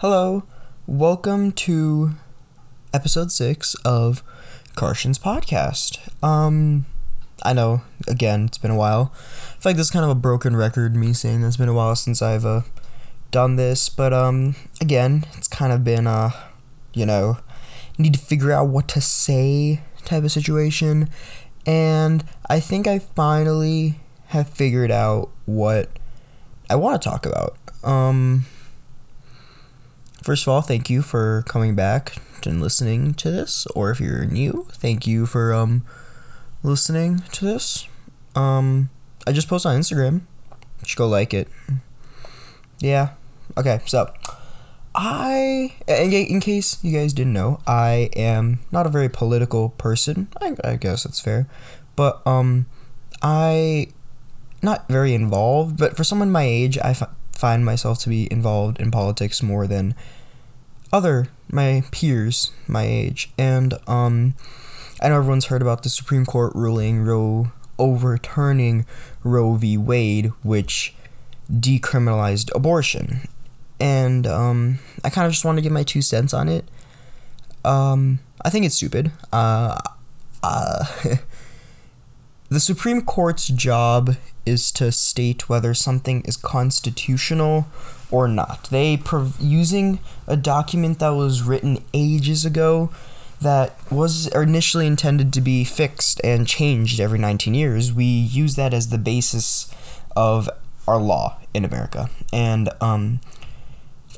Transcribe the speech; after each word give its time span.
Hello, 0.00 0.44
welcome 0.86 1.50
to 1.50 2.12
episode 2.94 3.32
six 3.32 3.74
of 3.84 4.22
Carson's 4.76 5.18
podcast. 5.18 5.98
Um, 6.22 6.86
I 7.42 7.52
know, 7.52 7.82
again, 8.06 8.44
it's 8.44 8.58
been 8.58 8.70
a 8.70 8.76
while. 8.76 9.12
I 9.12 9.60
feel 9.60 9.70
like 9.70 9.76
this 9.76 9.86
is 9.86 9.90
kind 9.90 10.04
of 10.04 10.12
a 10.12 10.14
broken 10.14 10.54
record, 10.54 10.94
me 10.94 11.12
saying 11.12 11.40
that 11.40 11.48
it's 11.48 11.56
been 11.56 11.68
a 11.68 11.74
while 11.74 11.96
since 11.96 12.22
I've 12.22 12.46
uh, 12.46 12.60
done 13.32 13.56
this, 13.56 13.88
but 13.88 14.12
um, 14.12 14.54
again, 14.80 15.26
it's 15.36 15.48
kind 15.48 15.72
of 15.72 15.82
been 15.82 16.06
uh, 16.06 16.30
you 16.94 17.04
know, 17.04 17.38
need 17.98 18.14
to 18.14 18.20
figure 18.20 18.52
out 18.52 18.68
what 18.68 18.86
to 18.90 19.00
say 19.00 19.80
type 20.04 20.22
of 20.22 20.30
situation, 20.30 21.10
and 21.66 22.22
I 22.48 22.60
think 22.60 22.86
I 22.86 23.00
finally 23.00 23.98
have 24.26 24.48
figured 24.48 24.92
out 24.92 25.30
what 25.44 25.90
I 26.70 26.76
want 26.76 27.02
to 27.02 27.08
talk 27.08 27.26
about. 27.26 27.56
Um 27.82 28.46
First 30.22 30.44
of 30.44 30.48
all, 30.48 30.62
thank 30.62 30.90
you 30.90 31.02
for 31.02 31.44
coming 31.46 31.74
back 31.74 32.16
and 32.44 32.60
listening 32.60 33.14
to 33.14 33.30
this. 33.30 33.66
Or 33.74 33.90
if 33.90 34.00
you're 34.00 34.24
new, 34.24 34.66
thank 34.72 35.06
you 35.06 35.26
for 35.26 35.52
um 35.52 35.84
listening 36.62 37.20
to 37.32 37.44
this. 37.44 37.86
Um, 38.34 38.90
I 39.26 39.32
just 39.32 39.48
posted 39.48 39.72
on 39.72 39.80
Instagram. 39.80 40.22
You 40.80 40.86
should 40.86 40.98
go 40.98 41.08
like 41.08 41.34
it. 41.34 41.48
Yeah. 42.80 43.10
Okay. 43.56 43.80
So, 43.86 44.12
I 44.94 45.74
in, 45.86 46.12
in 46.12 46.40
case 46.40 46.82
you 46.82 46.96
guys 46.96 47.12
didn't 47.12 47.32
know, 47.32 47.60
I 47.66 48.10
am 48.16 48.60
not 48.72 48.86
a 48.86 48.90
very 48.90 49.08
political 49.08 49.70
person. 49.70 50.28
I, 50.40 50.56
I 50.64 50.76
guess 50.76 51.04
that's 51.04 51.20
fair, 51.20 51.48
but 51.96 52.26
um, 52.26 52.66
I 53.22 53.88
not 54.62 54.88
very 54.88 55.14
involved. 55.14 55.76
But 55.76 55.96
for 55.96 56.04
someone 56.04 56.30
my 56.30 56.42
age, 56.42 56.78
I 56.78 56.94
find 57.38 57.64
myself 57.64 58.00
to 58.00 58.08
be 58.08 58.26
involved 58.32 58.80
in 58.80 58.90
politics 58.90 59.44
more 59.44 59.68
than 59.68 59.94
other 60.92 61.28
my 61.52 61.84
peers 61.92 62.50
my 62.66 62.82
age. 62.82 63.30
And 63.38 63.74
um 63.86 64.34
I 65.00 65.08
know 65.08 65.18
everyone's 65.18 65.46
heard 65.46 65.62
about 65.62 65.84
the 65.84 65.88
Supreme 65.88 66.26
Court 66.26 66.52
ruling 66.56 67.04
Roe 67.04 67.52
overturning 67.78 68.86
Roe 69.22 69.54
v. 69.54 69.78
Wade 69.78 70.32
which 70.42 70.96
decriminalized 71.48 72.50
abortion. 72.56 73.28
And 73.78 74.26
um 74.26 74.80
I 75.04 75.08
kind 75.08 75.24
of 75.24 75.32
just 75.32 75.44
want 75.44 75.58
to 75.58 75.62
give 75.62 75.72
my 75.72 75.84
two 75.84 76.02
cents 76.02 76.34
on 76.34 76.48
it. 76.48 76.68
Um 77.64 78.18
I 78.44 78.50
think 78.50 78.66
it's 78.66 78.74
stupid. 78.74 79.12
Uh 79.32 79.78
uh 80.42 80.86
the 82.48 82.58
Supreme 82.58 83.02
Court's 83.02 83.46
job 83.46 84.16
is 84.48 84.70
to 84.72 84.90
state 84.90 85.48
whether 85.48 85.74
something 85.74 86.22
is 86.22 86.36
constitutional 86.36 87.68
or 88.10 88.26
not. 88.26 88.64
They 88.70 88.96
prov- 88.96 89.36
using 89.38 90.00
a 90.26 90.36
document 90.36 90.98
that 90.98 91.10
was 91.10 91.42
written 91.42 91.84
ages 91.92 92.44
ago 92.44 92.90
that 93.40 93.76
was 93.90 94.26
initially 94.28 94.86
intended 94.86 95.32
to 95.32 95.40
be 95.40 95.62
fixed 95.64 96.20
and 96.24 96.46
changed 96.46 96.98
every 96.98 97.18
19 97.18 97.54
years. 97.54 97.92
We 97.92 98.04
use 98.04 98.56
that 98.56 98.74
as 98.74 98.88
the 98.88 98.98
basis 98.98 99.72
of 100.16 100.50
our 100.88 101.00
law 101.00 101.38
in 101.54 101.64
America. 101.64 102.10
And 102.32 102.70
um, 102.80 103.20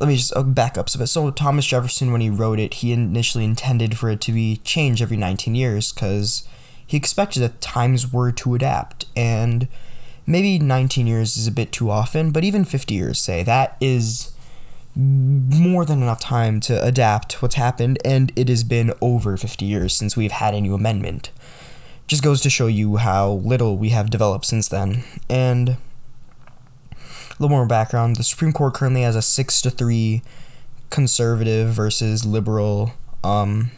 let 0.00 0.08
me 0.08 0.16
just 0.16 0.34
uh, 0.34 0.42
back 0.42 0.78
up 0.78 0.88
a 0.94 0.98
bit. 0.98 1.08
So 1.08 1.30
Thomas 1.30 1.66
Jefferson, 1.66 2.12
when 2.12 2.22
he 2.22 2.30
wrote 2.30 2.58
it, 2.58 2.74
he 2.74 2.92
initially 2.92 3.44
intended 3.44 3.98
for 3.98 4.08
it 4.08 4.20
to 4.22 4.32
be 4.32 4.56
changed 4.58 5.02
every 5.02 5.18
19 5.18 5.54
years 5.54 5.92
because 5.92 6.48
he 6.86 6.96
expected 6.96 7.40
that 7.40 7.60
times 7.60 8.10
were 8.10 8.32
to 8.32 8.54
adapt 8.54 9.04
and 9.14 9.68
maybe 10.30 10.58
19 10.58 11.06
years 11.06 11.36
is 11.36 11.46
a 11.46 11.52
bit 11.52 11.72
too 11.72 11.90
often, 11.90 12.30
but 12.30 12.44
even 12.44 12.64
50 12.64 12.94
years, 12.94 13.18
say, 13.18 13.42
that 13.42 13.76
is 13.80 14.32
more 14.94 15.84
than 15.84 16.02
enough 16.02 16.20
time 16.20 16.60
to 16.60 16.82
adapt 16.84 17.42
what's 17.42 17.56
happened, 17.56 17.98
and 18.04 18.32
it 18.36 18.48
has 18.48 18.64
been 18.64 18.92
over 19.00 19.36
50 19.36 19.64
years 19.64 19.94
since 19.94 20.16
we've 20.16 20.32
had 20.32 20.54
a 20.54 20.60
new 20.60 20.74
amendment. 20.74 21.30
Just 22.06 22.22
goes 22.22 22.40
to 22.42 22.50
show 22.50 22.66
you 22.66 22.96
how 22.96 23.32
little 23.32 23.76
we 23.76 23.90
have 23.90 24.10
developed 24.10 24.44
since 24.44 24.68
then. 24.68 25.04
And 25.28 25.70
a 25.70 25.76
little 27.38 27.56
more 27.56 27.66
background 27.66 28.16
the 28.16 28.24
Supreme 28.24 28.52
Court 28.52 28.74
currently 28.74 29.02
has 29.02 29.16
a 29.16 29.22
6 29.22 29.62
to 29.62 29.70
3 29.70 30.22
conservative 30.90 31.68
versus 31.68 32.26
liberal 32.26 32.92
um, 33.22 33.70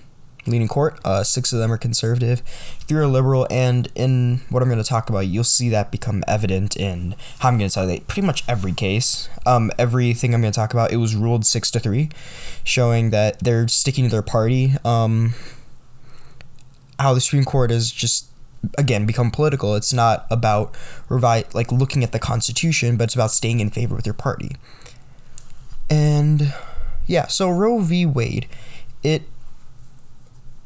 leaning 0.47 0.69
court. 0.69 0.99
Uh, 1.05 1.23
six 1.23 1.53
of 1.53 1.59
them 1.59 1.73
are 1.73 1.79
conservative, 1.79 2.41
three 2.81 2.99
are 2.99 3.07
liberal, 3.07 3.47
and 3.51 3.89
in 3.95 4.41
what 4.51 4.63
I'm 4.63 4.69
going 4.69 4.83
to 4.83 4.89
talk 4.89 5.09
about, 5.09 5.27
you'll 5.27 5.45
see 5.45 5.69
that 5.69 5.91
become 5.91 6.25
evident 6.27 6.77
in 6.77 7.15
how 7.41 7.49
I'm 7.49 7.59
going 7.59 7.69
to 7.69 7.75
tell 7.75 7.89
you 7.89 8.01
pretty 8.01 8.27
much 8.27 8.45
every 8.49 8.73
case. 8.73 9.29
Um, 9.47 9.71
everything 9.79 10.35
I'm 10.35 10.41
going 10.41 10.53
to 10.53 10.57
talk 10.57 10.73
about, 10.73 10.93
it 10.93 10.97
was 10.97 11.15
ruled 11.15 11.47
six 11.47 11.71
to 11.73 11.81
three, 11.81 12.11
showing 12.65 13.11
that 13.11 13.41
they're 13.41 13.69
sticking 13.69 14.05
to 14.05 14.11
their 14.11 14.23
party. 14.23 14.75
Um, 14.85 15.35
how 16.99 17.15
the 17.15 17.21
Supreme 17.21 17.45
Court 17.45 17.71
has 17.71 17.91
just 17.91 18.27
again 18.79 19.07
become 19.07 19.31
political. 19.31 19.75
It's 19.75 19.93
not 19.93 20.27
about 20.31 20.75
revi- 21.09 21.53
like 21.55 21.73
looking 21.73 22.05
at 22.05 22.13
the 22.13 22.19
Constitution, 22.19 22.97
but 22.97 23.05
it's 23.05 23.15
about 23.15 23.31
staying 23.31 23.61
in 23.61 23.71
favor 23.71 23.95
with 23.95 24.07
your 24.07 24.15
party. 24.15 24.57
And 25.91 26.55
yeah, 27.07 27.27
so 27.27 27.51
Roe 27.51 27.81
v. 27.81 28.07
Wade, 28.07 28.47
it 29.03 29.23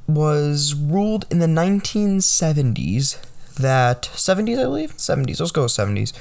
was 0.06 0.74
ruled 0.74 1.26
in 1.30 1.38
the 1.38 1.46
1970s 1.46 3.18
that 3.56 4.02
70s 4.02 4.58
I 4.58 4.64
believe? 4.64 4.96
70s 4.96 5.40
let's 5.40 5.52
go 5.52 5.64
70s 5.64 6.12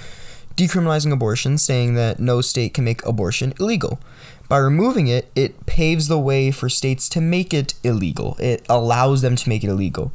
decriminalizing 0.56 1.12
abortion 1.12 1.58
saying 1.58 1.96
that 1.96 2.20
no 2.20 2.42
state 2.42 2.74
can 2.74 2.86
make 2.86 3.06
abortion 3.06 3.54
illegal. 3.60 4.00
By 4.48 4.58
removing 4.58 5.08
it 5.08 5.30
it 5.36 5.66
paves 5.66 6.08
the 6.08 6.20
way 6.20 6.52
for 6.52 6.70
states 6.70 7.10
to 7.10 7.22
make 7.22 7.54
it 7.54 7.74
illegal. 7.84 8.38
It 8.40 8.66
allows 8.70 9.22
them 9.22 9.36
to 9.36 9.50
make 9.50 9.64
it 9.64 9.70
illegal. 9.70 10.14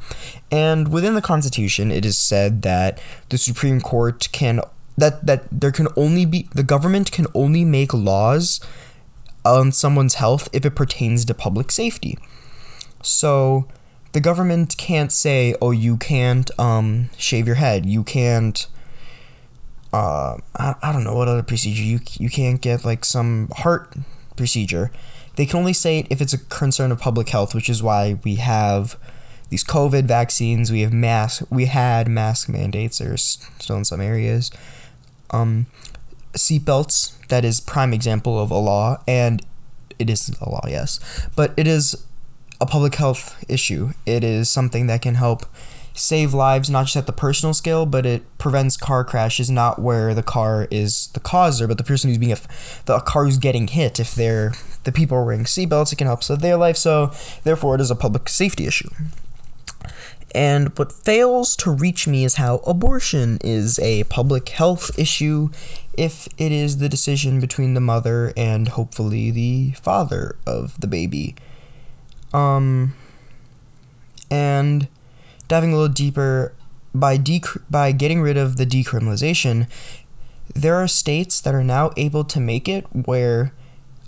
And 0.49 0.87
within 0.87 1.13
the 1.13 1.21
constitution 1.21 1.91
it 1.91 2.05
is 2.05 2.17
said 2.17 2.61
that 2.63 2.99
the 3.29 3.37
supreme 3.37 3.81
court 3.81 4.29
can 4.31 4.61
that 4.97 5.25
that 5.25 5.43
there 5.51 5.71
can 5.71 5.87
only 5.95 6.25
be 6.25 6.47
the 6.53 6.63
government 6.63 7.11
can 7.11 7.27
only 7.33 7.63
make 7.63 7.93
laws 7.93 8.59
on 9.43 9.71
someone's 9.71 10.15
health 10.15 10.49
if 10.53 10.65
it 10.65 10.75
pertains 10.75 11.25
to 11.25 11.33
public 11.33 11.71
safety 11.71 12.17
so 13.01 13.67
the 14.13 14.19
government 14.19 14.75
can't 14.77 15.11
say, 15.11 15.55
"Oh, 15.61 15.71
you 15.71 15.97
can't 15.97 16.49
um, 16.59 17.09
shave 17.17 17.47
your 17.47 17.55
head. 17.55 17.85
You 17.85 18.03
can't." 18.03 18.67
Uh, 19.93 20.37
I, 20.55 20.75
I 20.81 20.91
don't 20.93 21.03
know 21.03 21.15
what 21.15 21.27
other 21.27 21.43
procedure 21.43 21.83
you 21.83 21.99
you 22.19 22.29
can't 22.29 22.61
get 22.61 22.85
like 22.85 23.05
some 23.05 23.49
heart 23.57 23.93
procedure. 24.35 24.91
They 25.35 25.45
can 25.45 25.59
only 25.59 25.73
say 25.73 25.99
it 25.99 26.07
if 26.09 26.21
it's 26.21 26.33
a 26.33 26.37
concern 26.37 26.91
of 26.91 26.99
public 26.99 27.29
health, 27.29 27.55
which 27.55 27.69
is 27.69 27.81
why 27.81 28.19
we 28.23 28.35
have 28.35 28.97
these 29.49 29.63
COVID 29.63 30.03
vaccines. 30.03 30.71
We 30.71 30.81
have 30.81 30.93
mask. 30.93 31.43
We 31.49 31.65
had 31.65 32.07
mask 32.07 32.49
mandates. 32.49 32.97
There's 32.99 33.47
still 33.59 33.77
in 33.77 33.85
some 33.85 34.01
areas. 34.01 34.51
Um, 35.31 35.67
seatbelts. 36.33 37.17
That 37.27 37.45
is 37.45 37.61
prime 37.61 37.93
example 37.93 38.39
of 38.39 38.51
a 38.51 38.57
law, 38.57 39.01
and 39.07 39.45
it 39.99 40.09
is 40.09 40.29
a 40.41 40.49
law, 40.49 40.65
yes, 40.67 40.99
but 41.35 41.53
it 41.55 41.67
is 41.67 41.95
a 42.61 42.65
public 42.65 42.95
health 42.95 43.43
issue. 43.49 43.91
It 44.05 44.23
is 44.23 44.49
something 44.49 44.87
that 44.87 45.01
can 45.01 45.15
help 45.15 45.45
save 45.93 46.33
lives 46.33 46.69
not 46.69 46.85
just 46.85 46.95
at 46.95 47.05
the 47.05 47.11
personal 47.11 47.53
scale, 47.53 47.85
but 47.85 48.05
it 48.05 48.37
prevents 48.37 48.77
car 48.77 49.03
crashes 49.03 49.49
not 49.49 49.81
where 49.81 50.13
the 50.13 50.23
car 50.23 50.67
is 50.71 51.07
the 51.07 51.19
causer, 51.19 51.67
but 51.67 51.77
the 51.77 51.83
person 51.83 52.09
who's 52.09 52.17
being 52.17 52.35
the 52.85 52.99
car 52.99 53.25
who's 53.25 53.37
getting 53.37 53.67
hit. 53.67 53.99
If 53.99 54.15
they're 54.15 54.53
the 54.83 54.91
people 54.91 55.17
are 55.17 55.25
wearing 55.25 55.43
seatbelts, 55.43 55.91
it 55.91 55.97
can 55.97 56.07
help 56.07 56.23
save 56.23 56.39
their 56.39 56.55
life. 56.55 56.77
So 56.77 57.11
therefore, 57.43 57.75
it 57.75 57.81
is 57.81 57.91
a 57.91 57.95
public 57.95 58.29
safety 58.29 58.67
issue. 58.67 58.89
And 60.33 60.77
what 60.77 60.93
fails 60.93 61.57
to 61.57 61.71
reach 61.71 62.07
me 62.07 62.23
is 62.23 62.35
how 62.35 62.57
abortion 62.59 63.37
is 63.43 63.77
a 63.79 64.05
public 64.05 64.47
health 64.49 64.97
issue 64.97 65.49
if 65.97 66.29
it 66.37 66.53
is 66.53 66.77
the 66.77 66.87
decision 66.87 67.41
between 67.41 67.73
the 67.73 67.81
mother 67.81 68.31
and 68.37 68.69
hopefully 68.69 69.29
the 69.29 69.71
father 69.71 70.37
of 70.47 70.79
the 70.79 70.87
baby. 70.87 71.35
Um, 72.33 72.95
and 74.29 74.87
diving 75.47 75.73
a 75.73 75.75
little 75.75 75.93
deeper, 75.93 76.53
by 76.93 77.17
dec- 77.17 77.63
by 77.69 77.91
getting 77.91 78.21
rid 78.21 78.37
of 78.37 78.57
the 78.57 78.65
decriminalization, 78.65 79.67
there 80.53 80.75
are 80.75 80.87
states 80.87 81.41
that 81.41 81.55
are 81.55 81.63
now 81.63 81.91
able 81.97 82.23
to 82.25 82.39
make 82.39 82.67
it 82.67 82.85
where 82.93 83.53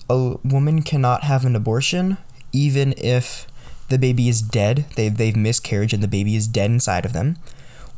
a 0.09 0.35
woman 0.43 0.81
cannot 0.81 1.23
have 1.23 1.45
an 1.45 1.55
abortion 1.55 2.17
even 2.51 2.93
if 2.97 3.47
the 3.89 3.97
baby 3.97 4.29
is 4.29 4.41
dead, 4.41 4.85
they've, 4.95 5.17
they've 5.17 5.35
miscarried 5.35 5.93
and 5.93 6.01
the 6.01 6.07
baby 6.07 6.35
is 6.35 6.47
dead 6.47 6.69
inside 6.69 7.05
of 7.05 7.13
them, 7.13 7.37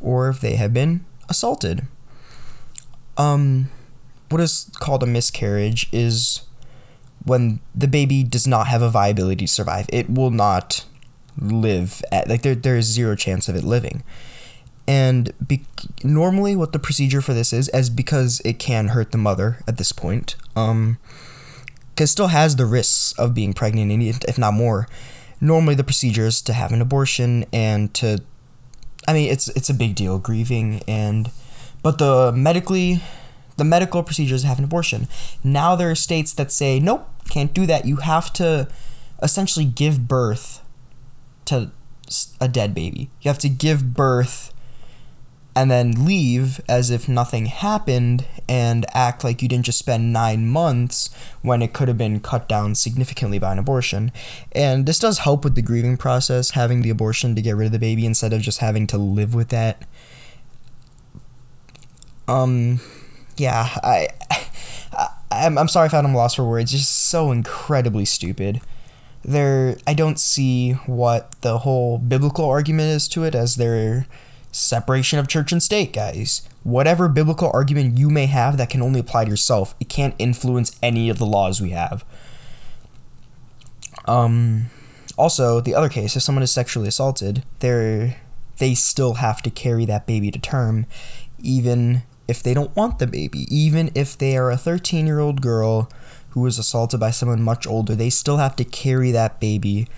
or 0.00 0.28
if 0.28 0.40
they 0.40 0.56
have 0.56 0.72
been 0.72 1.04
assaulted. 1.28 1.86
Um, 3.16 3.70
what 4.30 4.40
is 4.40 4.70
called 4.80 5.02
a 5.02 5.06
miscarriage 5.06 5.88
is 5.92 6.42
when 7.26 7.60
the 7.74 7.88
baby 7.88 8.22
does 8.22 8.46
not 8.46 8.68
have 8.68 8.80
a 8.80 8.88
viability 8.88 9.44
to 9.44 9.52
survive. 9.52 9.86
It 9.92 10.08
will 10.08 10.30
not 10.30 10.86
live 11.38 12.02
at 12.10 12.28
like 12.28 12.40
there 12.40 12.54
there 12.54 12.76
is 12.76 12.86
zero 12.86 13.14
chance 13.14 13.48
of 13.48 13.56
it 13.56 13.64
living. 13.64 14.02
And 14.88 15.32
be, 15.44 15.64
normally, 16.04 16.54
what 16.54 16.72
the 16.72 16.78
procedure 16.78 17.20
for 17.20 17.34
this 17.34 17.52
is, 17.52 17.68
as 17.70 17.90
because 17.90 18.40
it 18.44 18.60
can 18.60 18.88
hurt 18.88 19.10
the 19.10 19.18
mother 19.18 19.58
at 19.66 19.78
this 19.78 19.90
point, 19.90 20.36
um, 20.54 20.98
because 21.90 22.12
still 22.12 22.28
has 22.28 22.54
the 22.54 22.66
risks 22.66 23.12
of 23.18 23.34
being 23.34 23.52
pregnant, 23.52 23.90
and 23.90 24.02
if 24.02 24.38
not 24.38 24.54
more. 24.54 24.86
Normally, 25.40 25.74
the 25.74 25.84
procedure 25.84 26.26
is 26.26 26.40
to 26.42 26.52
have 26.52 26.70
an 26.70 26.80
abortion 26.80 27.44
and 27.52 27.92
to, 27.94 28.22
I 29.08 29.12
mean, 29.12 29.30
it's 29.30 29.48
it's 29.48 29.68
a 29.68 29.74
big 29.74 29.96
deal 29.96 30.18
grieving 30.18 30.82
and, 30.86 31.32
but 31.82 31.98
the 31.98 32.32
medically, 32.32 33.02
the 33.56 33.64
medical 33.64 34.02
procedures 34.02 34.42
have 34.42 34.58
an 34.58 34.64
abortion. 34.64 35.08
Now 35.42 35.76
there 35.76 35.90
are 35.90 35.94
states 35.94 36.32
that 36.34 36.52
say 36.52 36.78
nope, 36.78 37.08
can't 37.28 37.52
do 37.52 37.66
that. 37.66 37.84
You 37.84 37.96
have 37.96 38.32
to, 38.34 38.68
essentially 39.22 39.64
give 39.64 40.06
birth, 40.06 40.62
to 41.46 41.70
a 42.40 42.48
dead 42.48 42.74
baby. 42.74 43.10
You 43.22 43.28
have 43.28 43.38
to 43.38 43.48
give 43.48 43.94
birth 43.94 44.52
and 45.54 45.70
then 45.70 46.04
leave 46.04 46.60
as 46.68 46.90
if 46.90 47.08
nothing 47.08 47.46
happened 47.46 48.26
and 48.46 48.84
act 48.92 49.24
like 49.24 49.40
you 49.40 49.48
didn't 49.48 49.64
just 49.64 49.78
spend 49.78 50.12
nine 50.12 50.46
months 50.46 51.08
when 51.40 51.62
it 51.62 51.72
could 51.72 51.88
have 51.88 51.96
been 51.96 52.20
cut 52.20 52.46
down 52.46 52.74
significantly 52.74 53.38
by 53.38 53.52
an 53.52 53.58
abortion. 53.58 54.12
And 54.52 54.84
this 54.84 54.98
does 54.98 55.20
help 55.20 55.44
with 55.44 55.54
the 55.54 55.62
grieving 55.62 55.96
process, 55.96 56.50
having 56.50 56.82
the 56.82 56.90
abortion 56.90 57.34
to 57.34 57.42
get 57.42 57.56
rid 57.56 57.66
of 57.66 57.72
the 57.72 57.78
baby 57.78 58.04
instead 58.04 58.34
of 58.34 58.42
just 58.42 58.58
having 58.58 58.86
to 58.88 58.98
live 58.98 59.34
with 59.34 59.48
that. 59.48 59.82
Um, 62.28 62.80
yeah, 63.36 63.68
I, 63.82 64.08
I 64.30 65.08
I'm, 65.30 65.58
I'm 65.58 65.68
sorry 65.68 65.86
if 65.86 65.94
I'm 65.94 66.14
lost 66.14 66.36
for 66.36 66.44
words. 66.44 66.72
It's 66.72 66.82
just 66.82 67.08
so 67.08 67.32
incredibly 67.32 68.04
stupid 68.04 68.60
there 69.26 69.76
I 69.86 69.92
don't 69.92 70.18
see 70.18 70.72
what 70.86 71.32
the 71.42 71.58
whole 71.58 71.98
biblical 71.98 72.44
argument 72.48 72.88
is 72.90 73.08
to 73.08 73.24
it 73.24 73.34
as 73.34 73.56
their 73.56 74.06
separation 74.52 75.18
of 75.18 75.28
church 75.28 75.52
and 75.52 75.62
state, 75.62 75.92
guys. 75.92 76.48
Whatever 76.62 77.08
biblical 77.08 77.50
argument 77.52 77.98
you 77.98 78.08
may 78.08 78.26
have 78.26 78.56
that 78.56 78.70
can 78.70 78.80
only 78.80 79.00
apply 79.00 79.24
to 79.24 79.30
yourself, 79.30 79.74
it 79.80 79.88
can't 79.88 80.14
influence 80.18 80.78
any 80.82 81.10
of 81.10 81.18
the 81.18 81.26
laws 81.26 81.60
we 81.60 81.70
have. 81.70 82.04
Um, 84.06 84.66
also, 85.18 85.60
the 85.60 85.74
other 85.74 85.88
case, 85.88 86.14
if 86.16 86.22
someone 86.22 86.42
is 86.42 86.52
sexually 86.52 86.88
assaulted, 86.88 87.42
they 87.58 88.16
they 88.58 88.74
still 88.74 89.14
have 89.14 89.42
to 89.42 89.50
carry 89.50 89.84
that 89.84 90.06
baby 90.06 90.30
to 90.30 90.38
term, 90.38 90.86
even 91.40 92.02
if 92.28 92.42
they 92.42 92.54
don't 92.54 92.74
want 92.76 92.98
the 92.98 93.06
baby. 93.06 93.46
Even 93.54 93.90
if 93.94 94.16
they 94.16 94.36
are 94.36 94.50
a 94.50 94.56
13 94.56 95.06
year 95.06 95.20
old 95.20 95.40
girl 95.40 95.90
who 96.30 96.40
was 96.40 96.58
assaulted 96.58 97.00
by 97.00 97.10
someone 97.10 97.42
much 97.42 97.66
older, 97.66 97.94
they 97.94 98.10
still 98.10 98.36
have 98.36 98.56
to 98.56 98.64
carry 98.64 99.10
that 99.10 99.40
baby. 99.40 99.88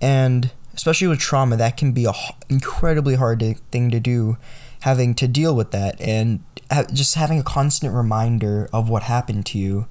And 0.00 0.50
especially 0.74 1.08
with 1.08 1.18
trauma, 1.18 1.56
that 1.56 1.76
can 1.76 1.92
be 1.92 2.04
a 2.04 2.12
incredibly 2.48 3.14
hard 3.14 3.40
to, 3.40 3.54
thing 3.70 3.90
to 3.90 4.00
do, 4.00 4.36
having 4.80 5.14
to 5.14 5.28
deal 5.28 5.54
with 5.54 5.70
that 5.70 6.00
and 6.00 6.42
ha- 6.70 6.86
just 6.92 7.14
having 7.14 7.38
a 7.38 7.42
constant 7.42 7.94
reminder 7.94 8.68
of 8.72 8.88
what 8.88 9.04
happened 9.04 9.46
to 9.46 9.58
you, 9.58 9.86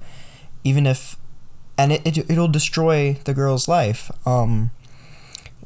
even 0.64 0.86
if, 0.86 1.16
and 1.78 1.92
it, 1.92 2.06
it 2.06 2.30
it'll 2.30 2.48
destroy 2.48 3.14
the 3.24 3.34
girl's 3.34 3.68
life. 3.68 4.10
Um, 4.26 4.70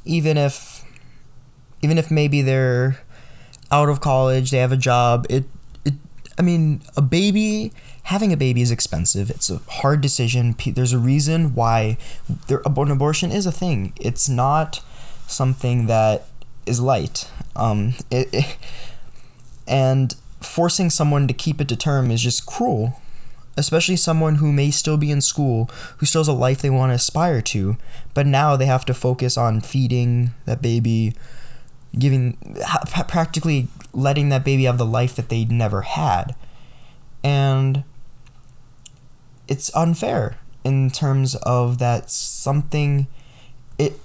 even 0.05 0.37
if, 0.37 0.85
even 1.83 1.99
if 1.99 2.11
maybe 2.11 2.43
they're 2.43 3.01
out 3.71 3.89
of 3.89 4.01
college, 4.01 4.51
they 4.51 4.59
have 4.59 4.73
a 4.73 4.77
job. 4.77 5.27
It, 5.29 5.45
I 6.39 6.43
mean, 6.43 6.83
a 6.97 7.03
baby 7.03 7.73
having 8.05 8.33
a 8.33 8.37
baby 8.37 8.61
is 8.61 8.71
expensive. 8.71 9.31
It's 9.31 9.51
a 9.51 9.59
hard 9.69 10.01
decision. 10.01 10.55
There's 10.65 10.93
a 10.93 10.99
reason 10.99 11.55
why 11.55 11.97
there, 12.47 12.63
an 12.65 12.91
abortion 12.91 13.33
is 13.33 13.47
a 13.47 13.53
thing. 13.53 13.93
It's 13.99 14.29
not 14.29 14.83
something 15.27 15.87
that 15.87 16.27
is 16.67 16.81
light. 16.81 17.31
Um, 17.55 17.95
it, 18.11 18.29
it, 18.33 18.57
and 19.67 20.15
forcing 20.41 20.91
someone 20.91 21.27
to 21.29 21.35
keep 21.35 21.61
it 21.61 21.69
to 21.69 21.77
term 21.77 22.11
is 22.11 22.23
just 22.23 22.47
cruel, 22.47 23.01
especially 23.57 23.97
someone 23.97 24.37
who 24.37 24.53
may 24.53 24.71
still 24.71 24.97
be 24.97 25.11
in 25.11 25.21
school, 25.21 25.71
who 25.99 26.07
still 26.07 26.21
has 26.21 26.29
a 26.29 26.33
life 26.33 26.61
they 26.61 26.71
want 26.71 26.91
to 26.91 26.95
aspire 26.95 27.41
to, 27.43 27.77
but 28.15 28.27
now 28.27 28.57
they 28.57 28.67
have 28.67 28.85
to 28.85 28.95
focus 28.95 29.37
on 29.37 29.61
feeding 29.61 30.33
that 30.45 30.63
baby, 30.63 31.15
giving 31.99 32.37
practically 33.09 33.69
letting 33.93 34.29
that 34.29 34.45
baby 34.45 34.65
have 34.65 34.79
the 34.79 34.87
life 34.87 35.15
that 35.17 35.29
they 35.29 35.45
never 35.45 35.83
had. 35.83 36.35
And 37.25 37.85
it's 39.49 39.75
unfair 39.75 40.39
in 40.65 40.91
terms 40.91 41.35
of 41.37 41.79
that 41.79 42.11
something 42.11 43.07
it 43.79 43.99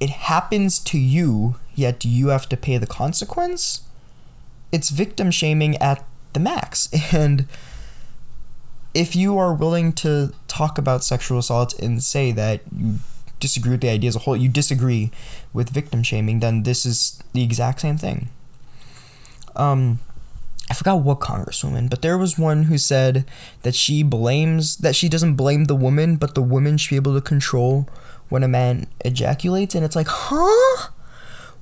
it 0.00 0.10
happens 0.10 0.78
to 0.80 0.98
you, 0.98 1.56
yet 1.74 2.04
you 2.04 2.28
have 2.28 2.48
to 2.48 2.56
pay 2.56 2.76
the 2.76 2.86
consequence, 2.86 3.82
it's 4.72 4.90
victim 4.90 5.30
shaming 5.30 5.76
at 5.76 6.04
the 6.32 6.40
max. 6.40 6.88
And 7.12 7.46
if 8.94 9.16
you 9.16 9.38
are 9.38 9.54
willing 9.54 9.92
to 9.94 10.32
talk 10.48 10.76
about 10.76 11.04
sexual 11.04 11.38
assault 11.38 11.78
and 11.78 12.02
say 12.02 12.32
that 12.32 12.60
you 12.76 12.96
disagree 13.42 13.72
with 13.72 13.80
the 13.82 13.90
idea 13.90 14.08
as 14.08 14.16
a 14.16 14.20
whole, 14.20 14.36
you 14.36 14.48
disagree 14.48 15.10
with 15.52 15.68
victim 15.68 16.02
shaming, 16.02 16.38
then 16.40 16.62
this 16.62 16.86
is 16.86 17.22
the 17.34 17.42
exact 17.42 17.80
same 17.80 17.98
thing. 17.98 18.30
Um, 19.56 19.98
I 20.70 20.74
forgot 20.74 21.02
what 21.02 21.20
congresswoman, 21.20 21.90
but 21.90 22.00
there 22.00 22.16
was 22.16 22.38
one 22.38 22.64
who 22.64 22.78
said 22.78 23.26
that 23.62 23.74
she 23.74 24.02
blames 24.02 24.76
that 24.78 24.94
she 24.94 25.08
doesn't 25.08 25.34
blame 25.34 25.64
the 25.64 25.74
woman, 25.74 26.16
but 26.16 26.34
the 26.34 26.40
woman 26.40 26.78
should 26.78 26.90
be 26.90 26.96
able 26.96 27.14
to 27.14 27.20
control 27.20 27.88
when 28.28 28.42
a 28.42 28.48
man 28.48 28.86
ejaculates, 29.04 29.74
and 29.74 29.84
it's 29.84 29.96
like, 29.96 30.06
huh? 30.08 30.90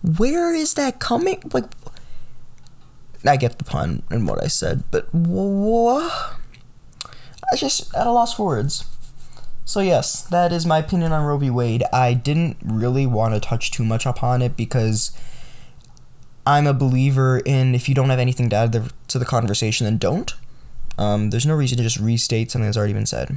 Where 0.03 0.55
is 0.55 0.75
that 0.75 1.01
coming? 1.01 1.43
Like, 1.53 1.65
I 3.27 3.37
get 3.37 3.59
the 3.59 3.65
pun 3.65 4.03
and 4.11 4.29
what 4.29 4.43
I 4.45 4.47
said, 4.47 4.85
but 4.91 5.13
what? 5.13 6.37
I 7.53 7.57
just 7.57 7.93
at 7.95 8.07
a 8.07 8.13
loss 8.13 8.35
for 8.35 8.47
words. 8.47 8.85
So 9.71 9.79
yes, 9.79 10.23
that 10.23 10.51
is 10.51 10.67
my 10.67 10.79
opinion 10.79 11.13
on 11.13 11.25
Roe 11.25 11.37
v. 11.37 11.49
Wade. 11.49 11.85
I 11.93 12.13
didn't 12.13 12.57
really 12.61 13.07
want 13.07 13.35
to 13.35 13.41
touch 13.41 13.71
too 13.71 13.85
much 13.85 14.05
upon 14.05 14.43
it 14.43 14.57
because 14.57 15.13
I'm 16.45 16.67
a 16.67 16.75
believer 16.75 17.39
in 17.47 17.77
if 17.77 17.89
you 17.89 17.95
don't 17.95 18.11
have 18.11 18.19
anything 18.19 18.49
to 18.49 18.57
add 18.57 18.91
to 19.07 19.19
the 19.21 19.25
conversation, 19.25 19.85
then 19.85 19.97
don't. 19.97 20.35
Um, 20.99 21.31
there's 21.31 21.47
no 21.47 21.55
reason 21.55 21.79
to 21.79 21.85
just 21.85 22.01
restate 22.01 22.51
something 22.51 22.67
that's 22.67 22.77
already 22.77 22.95
been 22.95 23.07
said. 23.07 23.37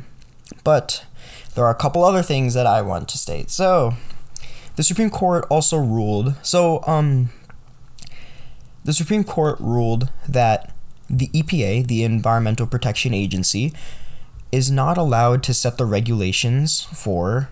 But 0.64 1.06
there 1.54 1.66
are 1.66 1.72
a 1.72 1.76
couple 1.76 2.04
other 2.04 2.24
things 2.24 2.56
that 2.56 2.66
I 2.66 2.82
want 2.82 3.10
to 3.10 3.20
state. 3.20 3.52
So, 3.52 3.94
the 4.76 4.82
Supreme 4.82 5.12
Court 5.12 5.46
also 5.52 5.78
ruled. 5.78 6.34
So, 6.42 6.84
um, 6.88 7.30
the 8.84 8.94
Supreme 8.94 9.24
Court 9.24 9.60
ruled 9.60 10.10
that 10.28 10.74
the 11.08 11.28
EPA, 11.28 11.86
the 11.86 12.04
Environmental 12.04 12.66
Protection 12.66 13.14
Agency, 13.14 13.72
is 14.54 14.70
not 14.70 15.00
allowed 15.00 15.42
to 15.42 15.52
set 15.52 15.80
the 15.80 15.86
regulations 15.86 16.82
for 16.82 17.50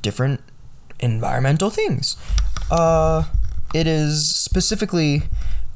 different 0.00 0.40
environmental 0.98 1.68
things. 1.68 2.16
Uh, 2.70 3.24
it 3.74 3.86
is 3.86 4.34
specifically 4.34 5.24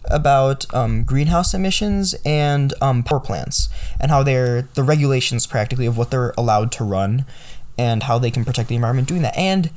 about 0.07 0.65
um, 0.75 1.05
greenhouse 1.05 1.53
emissions 1.53 2.15
and 2.25 2.73
um, 2.81 3.03
power 3.03 3.21
plants 3.21 3.69
and 4.01 4.11
how 4.11 4.23
they're 4.23 4.63
the 4.63 4.83
regulations 4.83 5.47
practically 5.47 5.85
of 5.85 5.99
what 5.99 6.11
they're 6.11 6.33
allowed 6.39 6.73
to 6.73 6.83
run 6.83 7.27
and 7.77 8.05
how 8.05 8.19
they 8.19 8.31
can 8.31 8.47
protect 8.47 8.71
the 8.71 8.75
environment 8.75 9.07
doing 9.07 9.23
that 9.23 9.37
and 9.37 9.71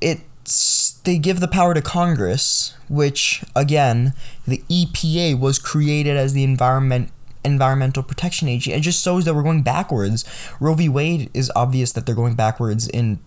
it's 0.00 0.92
they 1.04 1.18
give 1.18 1.40
the 1.40 1.48
power 1.48 1.74
to 1.74 1.82
congress 1.82 2.76
which 2.88 3.42
again 3.56 4.14
the 4.46 4.62
epa 4.70 5.38
was 5.38 5.58
created 5.58 6.16
as 6.16 6.32
the 6.32 6.44
environment 6.44 7.10
environmental 7.46 8.02
protection 8.02 8.48
agency 8.48 8.72
it 8.76 8.80
just 8.80 9.02
shows 9.02 9.24
that 9.24 9.34
we're 9.34 9.42
going 9.42 9.62
backwards 9.62 10.24
roe 10.60 10.74
v 10.74 10.88
wade 10.88 11.30
is 11.32 11.50
obvious 11.56 11.92
that 11.92 12.06
they're 12.06 12.14
going 12.14 12.34
backwards 12.34 12.88
in 12.88 13.18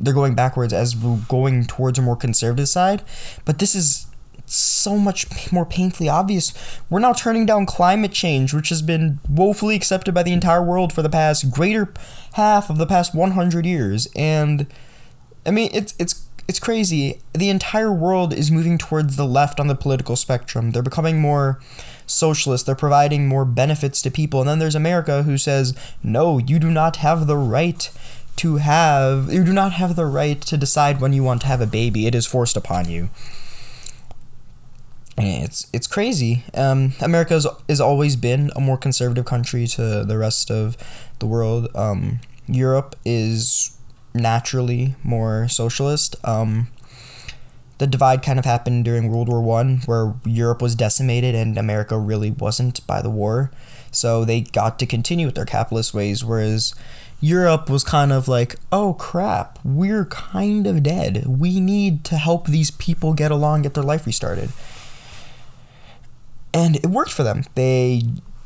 they're 0.00 0.14
going 0.14 0.34
backwards 0.34 0.72
as 0.72 0.96
we're 0.96 1.20
going 1.28 1.64
towards 1.64 1.98
a 1.98 2.02
more 2.02 2.16
conservative 2.16 2.68
side 2.68 3.02
but 3.44 3.58
this 3.58 3.74
is 3.74 4.06
so 4.46 4.98
much 4.98 5.52
more 5.52 5.64
painfully 5.64 6.08
obvious. 6.08 6.52
We're 6.90 7.00
now 7.00 7.12
turning 7.12 7.46
down 7.46 7.66
climate 7.66 8.12
change, 8.12 8.52
which 8.52 8.68
has 8.68 8.82
been 8.82 9.20
woefully 9.28 9.74
accepted 9.74 10.14
by 10.14 10.22
the 10.22 10.32
entire 10.32 10.62
world 10.62 10.92
for 10.92 11.02
the 11.02 11.10
past 11.10 11.50
greater 11.50 11.92
half 12.34 12.70
of 12.70 12.78
the 12.78 12.86
past 12.86 13.14
100 13.14 13.64
years. 13.64 14.08
And 14.14 14.66
I 15.46 15.50
mean, 15.50 15.70
it's 15.72 15.94
it's 15.98 16.23
it's 16.46 16.60
crazy. 16.60 17.20
The 17.32 17.48
entire 17.48 17.92
world 17.92 18.32
is 18.32 18.50
moving 18.50 18.78
towards 18.78 19.16
the 19.16 19.26
left 19.26 19.58
on 19.58 19.66
the 19.66 19.74
political 19.74 20.16
spectrum. 20.16 20.70
They're 20.70 20.82
becoming 20.82 21.20
more 21.20 21.60
socialist. 22.06 22.66
They're 22.66 22.74
providing 22.74 23.26
more 23.26 23.44
benefits 23.44 24.02
to 24.02 24.10
people. 24.10 24.40
And 24.40 24.48
then 24.48 24.58
there's 24.58 24.74
America 24.74 25.22
who 25.22 25.38
says, 25.38 25.74
"No, 26.02 26.38
you 26.38 26.58
do 26.58 26.70
not 26.70 26.96
have 26.96 27.26
the 27.26 27.36
right 27.36 27.90
to 28.36 28.56
have 28.56 29.32
you 29.32 29.44
do 29.44 29.52
not 29.52 29.72
have 29.72 29.96
the 29.96 30.06
right 30.06 30.40
to 30.40 30.56
decide 30.56 31.00
when 31.00 31.12
you 31.12 31.22
want 31.22 31.42
to 31.42 31.46
have 31.46 31.60
a 31.60 31.66
baby. 31.66 32.06
It 32.06 32.14
is 32.14 32.26
forced 32.26 32.56
upon 32.56 32.90
you." 32.90 33.10
it's 35.16 35.66
it's 35.72 35.86
crazy. 35.86 36.44
Um, 36.54 36.94
America 37.00 37.40
has 37.68 37.80
always 37.80 38.16
been 38.16 38.50
a 38.56 38.60
more 38.60 38.76
conservative 38.76 39.24
country 39.24 39.66
to 39.68 40.04
the 40.04 40.18
rest 40.18 40.50
of 40.50 40.76
the 41.18 41.26
world. 41.26 41.68
Um, 41.74 42.20
Europe 42.46 42.96
is 43.04 43.76
naturally 44.14 44.94
more 45.02 45.48
socialist. 45.48 46.16
Um, 46.24 46.68
the 47.78 47.86
divide 47.86 48.22
kind 48.22 48.38
of 48.38 48.44
happened 48.44 48.84
during 48.84 49.10
World 49.10 49.28
War 49.28 49.42
One, 49.42 49.78
where 49.86 50.14
Europe 50.24 50.62
was 50.62 50.76
decimated 50.76 51.34
and 51.34 51.58
America 51.58 51.98
really 51.98 52.30
wasn't 52.30 52.86
by 52.86 53.02
the 53.02 53.10
war. 53.10 53.50
So 53.90 54.24
they 54.24 54.42
got 54.42 54.78
to 54.78 54.86
continue 54.86 55.26
with 55.26 55.34
their 55.34 55.44
capitalist 55.44 55.92
ways, 55.92 56.24
whereas 56.24 56.74
Europe 57.20 57.68
was 57.68 57.82
kind 57.84 58.12
of 58.12 58.28
like, 58.28 58.56
oh 58.70 58.94
crap, 58.94 59.58
we're 59.64 60.04
kind 60.04 60.66
of 60.66 60.82
dead. 60.82 61.26
We 61.26 61.58
need 61.58 62.04
to 62.04 62.16
help 62.16 62.46
these 62.46 62.70
people 62.70 63.14
get 63.14 63.30
along, 63.30 63.62
get 63.62 63.74
their 63.74 63.82
life 63.82 64.06
restarted. 64.06 64.50
And 66.52 66.76
it 66.76 66.86
worked 66.86 67.12
for 67.12 67.24
them. 67.24 67.44
They 67.54 68.02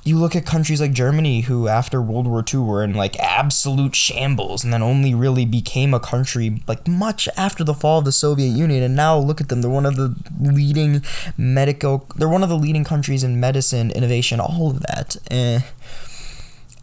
you 0.08 0.18
look 0.18 0.34
at 0.34 0.46
countries 0.46 0.80
like 0.80 0.92
Germany, 0.92 1.42
who 1.42 1.68
after 1.68 2.00
World 2.00 2.26
War 2.26 2.42
II 2.52 2.60
were 2.60 2.82
in 2.82 2.94
like 2.94 3.18
absolute 3.20 3.94
shambles 3.94 4.64
and 4.64 4.72
then 4.72 4.82
only 4.82 5.14
really 5.14 5.44
became 5.44 5.92
a 5.92 6.00
country 6.00 6.62
like 6.66 6.88
much 6.88 7.28
after 7.36 7.62
the 7.62 7.74
fall 7.74 7.98
of 7.98 8.04
the 8.04 8.12
Soviet 8.12 8.48
Union. 8.48 8.82
And 8.82 8.96
now 8.96 9.18
look 9.18 9.40
at 9.40 9.50
them, 9.50 9.60
they're 9.60 9.70
one 9.70 9.86
of 9.86 9.96
the 9.96 10.16
leading 10.40 11.04
medical, 11.36 12.06
they're 12.16 12.28
one 12.28 12.42
of 12.42 12.48
the 12.48 12.56
leading 12.56 12.84
countries 12.84 13.22
in 13.22 13.38
medicine, 13.38 13.90
innovation, 13.90 14.40
all 14.40 14.70
of 14.70 14.80
that. 14.80 15.16
Eh. 15.30 15.60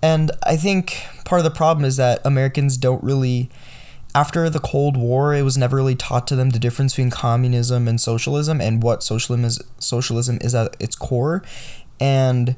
And 0.03 0.31
I 0.43 0.55
think 0.55 1.01
part 1.25 1.39
of 1.39 1.45
the 1.45 1.51
problem 1.51 1.83
is 1.83 1.97
that 1.97 2.21
Americans 2.23 2.77
don't 2.77 3.03
really 3.03 3.49
after 4.13 4.49
the 4.49 4.59
Cold 4.59 4.95
War, 4.95 5.35
it 5.35 5.41
was 5.41 5.57
never 5.57 5.75
really 5.75 5.95
taught 5.95 6.25
to 6.27 6.37
them 6.37 6.51
the 6.51 6.59
difference 6.59 6.93
between 6.93 7.09
communism 7.09 7.85
and 7.85 7.99
socialism 7.99 8.61
and 8.61 8.81
what 8.81 9.03
socialism 9.03 9.43
is 9.43 9.61
socialism 9.77 10.37
is 10.41 10.55
at 10.55 10.73
its 10.79 10.95
core. 10.95 11.43
And 11.99 12.55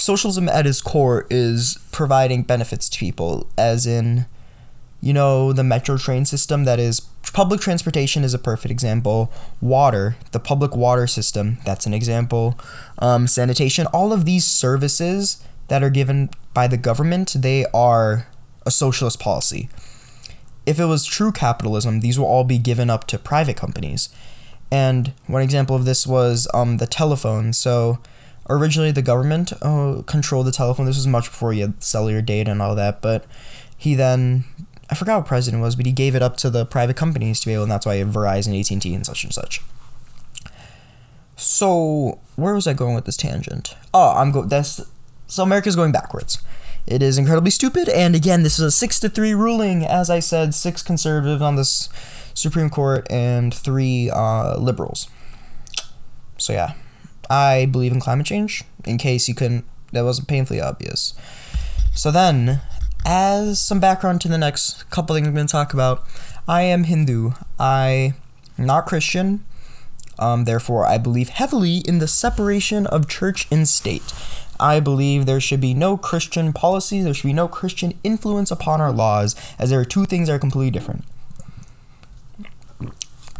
socialism 0.00 0.48
at 0.48 0.66
its 0.66 0.80
core 0.80 1.26
is 1.30 1.78
providing 1.92 2.42
benefits 2.42 2.88
to 2.88 2.98
people, 2.98 3.48
as 3.56 3.86
in, 3.86 4.26
you 5.00 5.12
know, 5.12 5.52
the 5.52 5.64
metro 5.64 5.96
train 5.96 6.24
system 6.24 6.64
that 6.64 6.78
is 6.78 7.00
public 7.32 7.60
transportation 7.60 8.24
is 8.24 8.34
a 8.34 8.38
perfect 8.38 8.70
example. 8.72 9.32
Water, 9.60 10.16
the 10.32 10.40
public 10.40 10.74
water 10.74 11.06
system, 11.06 11.58
that's 11.64 11.86
an 11.86 11.94
example. 11.94 12.58
Um, 12.98 13.26
sanitation, 13.26 13.86
all 13.86 14.12
of 14.12 14.24
these 14.24 14.44
services 14.44 15.42
that 15.68 15.82
are 15.82 15.90
given 15.90 16.30
by 16.52 16.66
the 16.66 16.76
government, 16.76 17.34
they 17.36 17.64
are 17.72 18.26
a 18.66 18.70
socialist 18.70 19.20
policy. 19.20 19.68
If 20.66 20.78
it 20.78 20.84
was 20.86 21.04
true 21.04 21.32
capitalism, 21.32 22.00
these 22.00 22.18
will 22.18 22.26
all 22.26 22.44
be 22.44 22.58
given 22.58 22.90
up 22.90 23.06
to 23.08 23.18
private 23.18 23.56
companies. 23.56 24.08
And 24.70 25.12
one 25.26 25.42
example 25.42 25.74
of 25.74 25.84
this 25.84 26.06
was 26.06 26.46
um, 26.54 26.76
the 26.76 26.86
telephone. 26.86 27.52
So, 27.52 27.98
originally 28.48 28.90
the 28.90 29.02
government 29.02 29.52
uh, 29.62 30.02
controlled 30.06 30.46
the 30.46 30.52
telephone. 30.52 30.86
This 30.86 30.96
was 30.96 31.06
much 31.06 31.26
before 31.26 31.52
you 31.52 31.62
had 31.62 31.82
cellular 31.82 32.22
data 32.22 32.50
and 32.50 32.62
all 32.62 32.74
that, 32.74 33.00
but 33.00 33.24
he 33.76 33.94
then 33.94 34.44
I 34.90 34.94
forgot 34.94 35.18
what 35.18 35.26
president 35.26 35.62
was, 35.62 35.76
but 35.76 35.86
he 35.86 35.92
gave 35.92 36.14
it 36.14 36.22
up 36.22 36.36
to 36.38 36.50
the 36.50 36.66
private 36.66 36.96
companies 36.96 37.40
to 37.40 37.46
be 37.46 37.54
able, 37.54 37.62
and 37.64 37.72
that's 37.72 37.86
why 37.86 37.94
you 37.94 38.04
have 38.04 38.14
Verizon, 38.14 38.58
AT 38.58 38.70
and 38.70 38.82
T, 38.82 38.92
and 38.92 39.06
such 39.06 39.22
and 39.22 39.32
such. 39.32 39.62
So 41.36 42.18
where 42.36 42.54
was 42.54 42.66
I 42.66 42.72
going 42.72 42.94
with 42.94 43.04
this 43.04 43.16
tangent? 43.16 43.76
Oh, 43.94 44.14
I'm 44.16 44.32
going. 44.32 44.48
That's 44.48 44.80
so 45.26 45.44
America's 45.44 45.76
going 45.76 45.92
backwards. 45.92 46.42
It 46.86 47.02
is 47.02 47.18
incredibly 47.18 47.52
stupid, 47.52 47.88
and 47.88 48.16
again, 48.16 48.42
this 48.42 48.58
is 48.58 48.64
a 48.64 48.70
six 48.70 48.98
to 49.00 49.08
three 49.08 49.32
ruling. 49.32 49.84
As 49.84 50.10
I 50.10 50.18
said, 50.18 50.54
six 50.54 50.82
conservatives 50.82 51.40
on 51.40 51.54
this 51.54 51.88
Supreme 52.34 52.68
Court 52.68 53.06
and 53.10 53.54
three 53.54 54.10
uh, 54.10 54.58
liberals. 54.58 55.08
So 56.36 56.52
yeah. 56.52 56.74
I 57.30 57.66
believe 57.66 57.92
in 57.92 58.00
climate 58.00 58.26
change, 58.26 58.64
in 58.84 58.98
case 58.98 59.28
you 59.28 59.34
couldn't, 59.34 59.64
that 59.92 60.04
wasn't 60.04 60.28
painfully 60.28 60.60
obvious. 60.60 61.14
So 61.94 62.10
then, 62.10 62.60
as 63.06 63.60
some 63.60 63.80
background 63.80 64.20
to 64.22 64.28
the 64.28 64.36
next 64.36 64.90
couple 64.90 65.14
things 65.14 65.28
I'm 65.28 65.34
going 65.34 65.46
to 65.46 65.52
talk 65.52 65.72
about, 65.72 66.04
I 66.48 66.62
am 66.62 66.84
Hindu. 66.84 67.32
I 67.58 68.14
am 68.58 68.66
not 68.66 68.86
Christian. 68.86 69.44
Um, 70.18 70.44
therefore, 70.44 70.84
I 70.86 70.98
believe 70.98 71.30
heavily 71.30 71.78
in 71.78 71.98
the 71.98 72.08
separation 72.08 72.86
of 72.88 73.08
church 73.08 73.46
and 73.50 73.66
state. 73.66 74.12
I 74.58 74.78
believe 74.78 75.24
there 75.24 75.40
should 75.40 75.60
be 75.60 75.72
no 75.72 75.96
Christian 75.96 76.52
policies, 76.52 77.04
there 77.04 77.14
should 77.14 77.28
be 77.28 77.32
no 77.32 77.48
Christian 77.48 77.94
influence 78.04 78.50
upon 78.50 78.80
our 78.80 78.92
laws, 78.92 79.34
as 79.58 79.70
there 79.70 79.80
are 79.80 79.86
two 79.86 80.04
things 80.04 80.28
that 80.28 80.34
are 80.34 80.38
completely 80.38 80.70
different. 80.70 81.04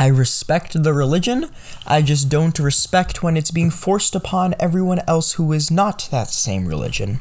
I 0.00 0.06
respect 0.06 0.82
the 0.82 0.94
religion. 0.94 1.50
I 1.86 2.00
just 2.00 2.30
don't 2.30 2.58
respect 2.58 3.22
when 3.22 3.36
it's 3.36 3.50
being 3.50 3.70
forced 3.70 4.14
upon 4.14 4.54
everyone 4.58 5.02
else 5.06 5.32
who 5.34 5.52
is 5.52 5.70
not 5.70 6.08
that 6.10 6.28
same 6.28 6.66
religion. 6.66 7.20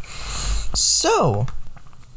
So, 0.73 1.47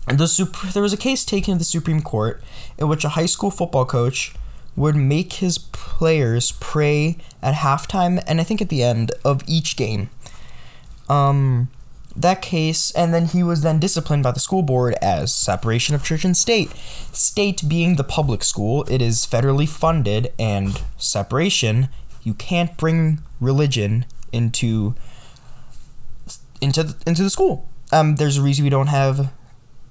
the 0.07 0.29
super, 0.29 0.69
there 0.69 0.83
was 0.83 0.93
a 0.93 0.97
case 0.97 1.25
taken 1.25 1.55
to 1.55 1.59
the 1.59 1.65
Supreme 1.65 2.01
Court 2.01 2.41
in 2.79 2.87
which 2.87 3.05
a 3.05 3.11
high 3.11 3.27
school 3.27 3.51
football 3.51 3.85
coach 3.85 4.37
would 4.77 4.95
make 4.95 5.35
his 5.35 5.59
players 5.59 6.53
pray 6.53 7.17
at 7.43 7.55
halftime 7.57 8.23
and 8.29 8.41
I 8.41 8.45
think 8.45 8.63
at 8.63 8.69
the 8.69 8.85
end 8.85 9.11
of 9.25 9.43
each 9.49 9.77
game. 9.77 10.11
Um, 11.09 11.71
that 12.17 12.43
case, 12.43 12.91
and 12.93 13.13
then 13.13 13.27
he 13.27 13.43
was 13.43 13.63
then 13.63 13.79
disciplined 13.79 14.23
by 14.23 14.33
the 14.33 14.41
school 14.41 14.63
board 14.63 14.95
as 15.01 15.35
separation 15.35 15.95
of 15.95 16.05
church 16.05 16.25
and 16.25 16.37
state. 16.37 16.71
State 17.13 17.69
being 17.69 17.97
the 17.97 18.05
public 18.05 18.45
school, 18.45 18.85
it 18.89 19.01
is 19.01 19.27
federally 19.27 19.69
funded, 19.69 20.33
and 20.39 20.83
separation, 20.99 21.89
you 22.23 22.35
can't 22.35 22.77
bring 22.77 23.21
religion 23.41 24.05
into 24.33 24.95
into 26.61 26.83
the, 26.85 26.97
into 27.07 27.23
the 27.23 27.31
school. 27.31 27.69
Um, 27.93 28.17
there's 28.17 28.39
a 28.39 28.43
reason 28.43 28.65
we 28.65 28.71
don't 28.71 28.87
have 28.87 29.33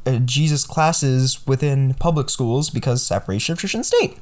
uh, 0.05 0.17
Jesus 0.19 0.65
classes 0.65 1.45
within 1.45 1.93
public 1.95 2.29
schools 2.29 2.69
because 2.69 3.03
separation 3.03 3.53
of 3.53 3.59
church 3.59 3.75
and 3.75 3.85
state. 3.85 4.17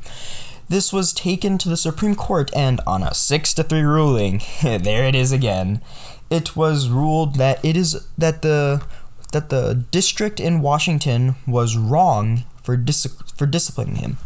This 0.70 0.94
was 0.94 1.14
taken 1.14 1.58
to 1.58 1.70
the 1.70 1.78
Supreme 1.78 2.16
Court, 2.16 2.52
and 2.56 2.80
on 2.86 3.04
a 3.04 3.14
six 3.14 3.54
to 3.56 3.64
three 3.64 3.82
ruling, 3.82 4.42
there 4.64 5.04
it 5.04 5.16
is 5.16 5.32
again 5.32 5.82
it 6.30 6.56
was 6.56 6.90
ruled 6.90 7.36
that 7.36 7.64
it 7.64 7.76
is 7.76 8.08
that 8.18 8.42
the 8.42 8.84
that 9.32 9.50
the 9.50 9.86
district 9.92 10.40
in 10.40 10.62
Washington 10.62 11.36
was 11.48 11.78
wrong 11.78 12.44
for 12.64 12.78
dis- 12.78 13.18
for 13.36 13.46
disciplining 13.46 13.96
him. 13.96 14.18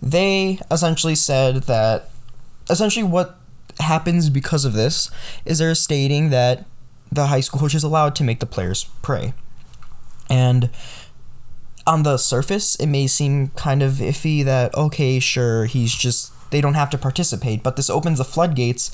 They 0.00 0.58
essentially 0.70 1.14
said 1.14 1.64
that 1.64 2.10
essentially 2.68 3.04
what 3.04 3.38
happens 3.80 4.30
because 4.30 4.64
of 4.64 4.72
this 4.72 5.10
is 5.44 5.58
they're 5.58 5.74
stating 5.74 6.30
that 6.30 6.66
the 7.10 7.26
high 7.26 7.40
school 7.40 7.60
coach 7.60 7.74
is 7.74 7.84
allowed 7.84 8.14
to 8.16 8.24
make 8.24 8.40
the 8.40 8.46
players 8.46 8.84
pray. 9.02 9.34
And 10.28 10.70
on 11.86 12.02
the 12.02 12.16
surface, 12.16 12.74
it 12.76 12.86
may 12.86 13.06
seem 13.06 13.48
kind 13.48 13.82
of 13.82 13.94
iffy 13.94 14.44
that 14.44 14.74
okay, 14.74 15.18
sure, 15.18 15.66
he's 15.66 15.94
just 15.94 16.32
they 16.50 16.60
don't 16.60 16.74
have 16.74 16.90
to 16.90 16.98
participate, 16.98 17.62
but 17.62 17.76
this 17.76 17.90
opens 17.90 18.18
the 18.18 18.24
floodgates 18.24 18.90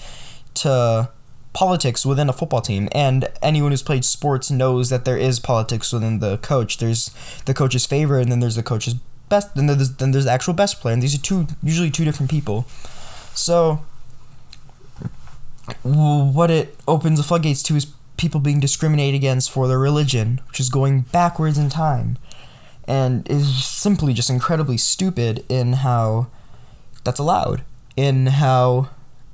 to 0.54 1.11
politics 1.52 2.07
within 2.07 2.28
a 2.28 2.33
football 2.33 2.61
team. 2.61 2.88
And 2.92 3.28
anyone 3.42 3.73
who's 3.73 3.83
played 3.83 4.04
sports 4.04 4.50
knows 4.50 4.90
that 4.90 5.04
there 5.04 5.18
is 5.18 5.40
politics 5.40 5.92
within 5.92 6.21
the 6.21 6.38
coach. 6.38 6.78
There's 6.78 7.11
the 7.47 7.54
coach's 7.54 7.85
favorite 7.85 8.23
and 8.23 8.33
then 8.33 8.40
there's 8.40 8.57
the 8.57 8.62
coach's 8.62 8.95
best 9.28 9.54
then 9.54 9.66
there's 9.66 9.95
then 9.97 10.12
there's 10.12 10.25
the 10.25 10.30
actual 10.30 10.54
best 10.54 10.80
player 10.80 10.95
and 10.95 11.02
these 11.02 11.14
are 11.14 11.21
two 11.21 11.47
usually 11.62 11.90
two 11.90 12.04
different 12.04 12.30
people. 12.30 12.66
So 13.35 13.85
what 15.83 16.50
it 16.50 16.76
opens 16.87 17.18
the 17.18 17.25
floodgates 17.25 17.62
to 17.64 17.76
is 17.76 17.87
people 18.16 18.40
being 18.40 18.59
discriminated 18.59 19.14
against 19.14 19.50
for 19.50 19.68
their 19.68 19.78
religion 19.78 20.40
which 20.49 20.59
is 20.59 20.71
going 20.71 21.02
backwards 21.02 21.59
in 21.59 21.68
time 21.68 22.18
and 22.88 23.30
is 23.30 23.64
simply 23.64 24.12
just 24.12 24.30
incredibly 24.30 24.76
stupid 24.76 25.45
in 25.49 25.75
how 25.75 26.26
that's 27.04 27.21
allowed 27.21 27.62
in 27.99 28.26
how 28.26 28.88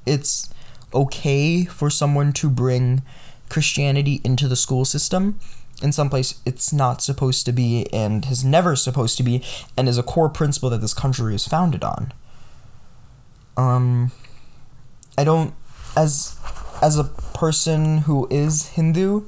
it's 0.06 0.48
okay 0.94 1.66
for 1.66 1.90
someone 1.90 2.32
to 2.32 2.48
bring 2.48 3.02
Christianity 3.50 4.22
into 4.24 4.48
the 4.48 4.56
school 4.56 4.86
system. 4.86 5.38
In 5.82 5.92
some 5.92 6.08
place, 6.08 6.40
it's 6.46 6.72
not 6.72 7.02
supposed 7.02 7.44
to 7.44 7.52
be 7.52 7.86
and 7.92 8.24
is 8.24 8.42
never 8.42 8.74
supposed 8.74 9.18
to 9.18 9.22
be, 9.22 9.42
and 9.76 9.86
is 9.86 9.98
a 9.98 10.02
core 10.02 10.30
principle 10.30 10.70
that 10.70 10.80
this 10.80 10.94
country 10.94 11.34
is 11.34 11.46
founded 11.46 11.84
on. 11.84 12.14
Um, 13.58 14.12
I 15.18 15.24
don't, 15.24 15.52
as 15.94 16.38
as 16.80 16.98
a 16.98 17.04
person 17.04 17.98
who 17.98 18.26
is 18.30 18.68
Hindu, 18.68 19.26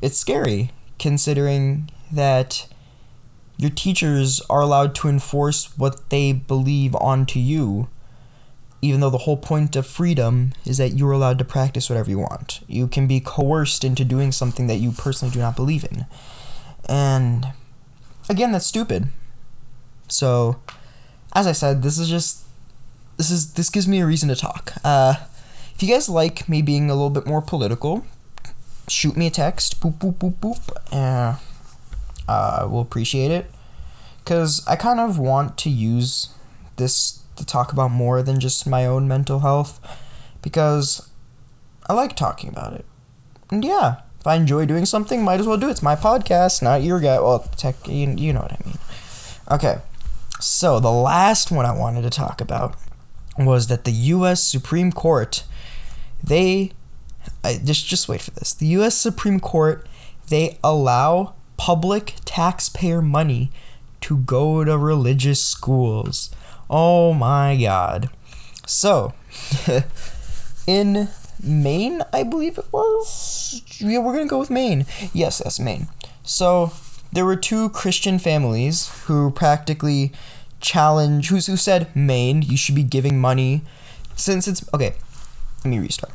it's 0.00 0.18
scary 0.18 0.70
considering 1.00 1.90
that 2.12 2.68
your 3.58 3.70
teachers 3.70 4.40
are 4.48 4.62
allowed 4.62 4.94
to 4.94 5.08
enforce 5.08 5.76
what 5.76 6.08
they 6.08 6.32
believe 6.32 6.94
onto 6.94 7.38
you 7.38 7.88
even 8.80 9.00
though 9.00 9.10
the 9.10 9.18
whole 9.18 9.36
point 9.36 9.74
of 9.76 9.86
freedom 9.86 10.52
is 10.64 10.78
that 10.78 10.90
you're 10.90 11.12
allowed 11.12 11.38
to 11.38 11.44
practice 11.44 11.90
whatever 11.90 12.10
you 12.10 12.18
want. 12.18 12.60
You 12.68 12.86
can 12.86 13.06
be 13.06 13.20
coerced 13.20 13.82
into 13.82 14.04
doing 14.04 14.30
something 14.30 14.66
that 14.68 14.76
you 14.76 14.92
personally 14.92 15.32
do 15.32 15.40
not 15.40 15.56
believe 15.56 15.84
in. 15.84 16.06
And 16.88 17.48
again, 18.28 18.52
that's 18.52 18.66
stupid. 18.66 19.08
So, 20.08 20.60
as 21.34 21.46
I 21.46 21.52
said, 21.52 21.82
this 21.82 21.98
is 21.98 22.08
just 22.08 22.44
this 23.16 23.30
is 23.30 23.54
this 23.54 23.68
gives 23.68 23.88
me 23.88 24.00
a 24.00 24.06
reason 24.06 24.28
to 24.28 24.36
talk. 24.36 24.74
Uh, 24.84 25.14
if 25.74 25.82
you 25.82 25.88
guys 25.88 26.08
like 26.08 26.48
me 26.48 26.62
being 26.62 26.88
a 26.88 26.94
little 26.94 27.10
bit 27.10 27.26
more 27.26 27.42
political, 27.42 28.06
shoot 28.86 29.16
me 29.16 29.26
a 29.26 29.30
text. 29.30 29.80
Boop 29.80 29.98
boop 29.98 30.14
boop 30.14 30.34
boop. 30.36 30.92
Uh, 30.92 31.38
uh, 32.28 32.60
I 32.62 32.64
will 32.64 32.80
appreciate 32.80 33.30
it. 33.30 33.50
Cause 34.24 34.62
I 34.66 34.76
kind 34.76 35.00
of 35.00 35.18
want 35.18 35.56
to 35.58 35.70
use 35.70 36.28
this 36.76 37.22
to 37.36 37.46
talk 37.46 37.72
about 37.72 37.90
more 37.90 38.22
than 38.22 38.40
just 38.40 38.66
my 38.66 38.84
own 38.84 39.08
mental 39.08 39.40
health 39.40 39.80
because 40.42 41.08
I 41.88 41.94
like 41.94 42.14
talking 42.14 42.50
about 42.50 42.74
it. 42.74 42.84
And 43.50 43.64
yeah, 43.64 44.02
if 44.20 44.26
I 44.26 44.34
enjoy 44.34 44.66
doing 44.66 44.84
something, 44.84 45.22
might 45.22 45.40
as 45.40 45.46
well 45.46 45.56
do 45.56 45.68
it. 45.68 45.72
It's 45.72 45.82
my 45.82 45.96
podcast, 45.96 46.62
not 46.62 46.82
your 46.82 47.00
guy. 47.00 47.18
Well, 47.20 47.40
tech, 47.56 47.76
you, 47.86 48.14
you 48.16 48.32
know 48.32 48.40
what 48.40 48.52
I 48.52 48.58
mean. 48.66 48.78
Okay, 49.50 49.78
so 50.40 50.78
the 50.80 50.90
last 50.90 51.50
one 51.50 51.64
I 51.64 51.76
wanted 51.76 52.02
to 52.02 52.10
talk 52.10 52.40
about 52.40 52.76
was 53.38 53.68
that 53.68 53.84
the 53.84 53.92
U.S. 53.92 54.42
Supreme 54.42 54.92
Court, 54.92 55.44
they, 56.22 56.72
I, 57.42 57.58
just 57.64 57.86
just 57.86 58.08
wait 58.08 58.20
for 58.20 58.32
this. 58.32 58.52
The 58.52 58.66
U.S. 58.66 58.96
Supreme 58.96 59.40
Court, 59.40 59.86
they 60.28 60.58
allow 60.62 61.34
public 61.58 62.14
taxpayer 62.24 63.02
money 63.02 63.50
to 64.00 64.16
go 64.16 64.64
to 64.64 64.78
religious 64.78 65.44
schools. 65.44 66.30
Oh 66.70 67.12
my 67.12 67.58
God. 67.60 68.08
So, 68.66 69.12
in 70.66 71.08
Maine, 71.42 72.02
I 72.12 72.22
believe 72.22 72.56
it 72.56 72.72
was. 72.72 73.62
Yeah, 73.78 73.98
we're 73.98 74.14
gonna 74.14 74.26
go 74.26 74.38
with 74.38 74.50
Maine. 74.50 74.86
Yes, 75.12 75.38
that's 75.38 75.60
Maine. 75.60 75.88
So 76.22 76.72
there 77.12 77.26
were 77.26 77.36
two 77.36 77.68
Christian 77.70 78.18
families 78.18 78.88
who 79.04 79.30
practically 79.30 80.12
challenge 80.60 81.28
who 81.28 81.36
who 81.36 81.56
said 81.56 81.94
Maine, 81.94 82.42
you 82.42 82.56
should 82.56 82.74
be 82.74 82.82
giving 82.82 83.20
money 83.20 83.62
since 84.16 84.48
it's 84.48 84.64
okay. 84.74 84.94
Let 85.64 85.70
me 85.70 85.78
restart. 85.78 86.12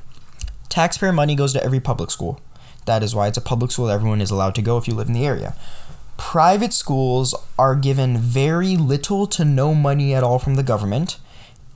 Taxpayer 0.69 1.11
money 1.11 1.35
goes 1.35 1.53
to 1.53 1.63
every 1.63 1.79
public 1.79 2.11
school. 2.11 2.39
That 2.85 3.03
is 3.03 3.15
why 3.15 3.27
it's 3.27 3.37
a 3.37 3.41
public 3.41 3.71
school. 3.71 3.89
Everyone 3.89 4.21
is 4.21 4.31
allowed 4.31 4.55
to 4.55 4.61
go 4.61 4.77
if 4.77 4.87
you 4.87 4.93
live 4.93 5.07
in 5.07 5.13
the 5.13 5.25
area. 5.25 5.55
Private 6.17 6.73
schools 6.73 7.33
are 7.57 7.75
given 7.75 8.17
very 8.17 8.77
little 8.77 9.25
to 9.27 9.43
no 9.43 9.73
money 9.73 10.13
at 10.13 10.23
all 10.23 10.39
from 10.39 10.55
the 10.55 10.63
government, 10.63 11.17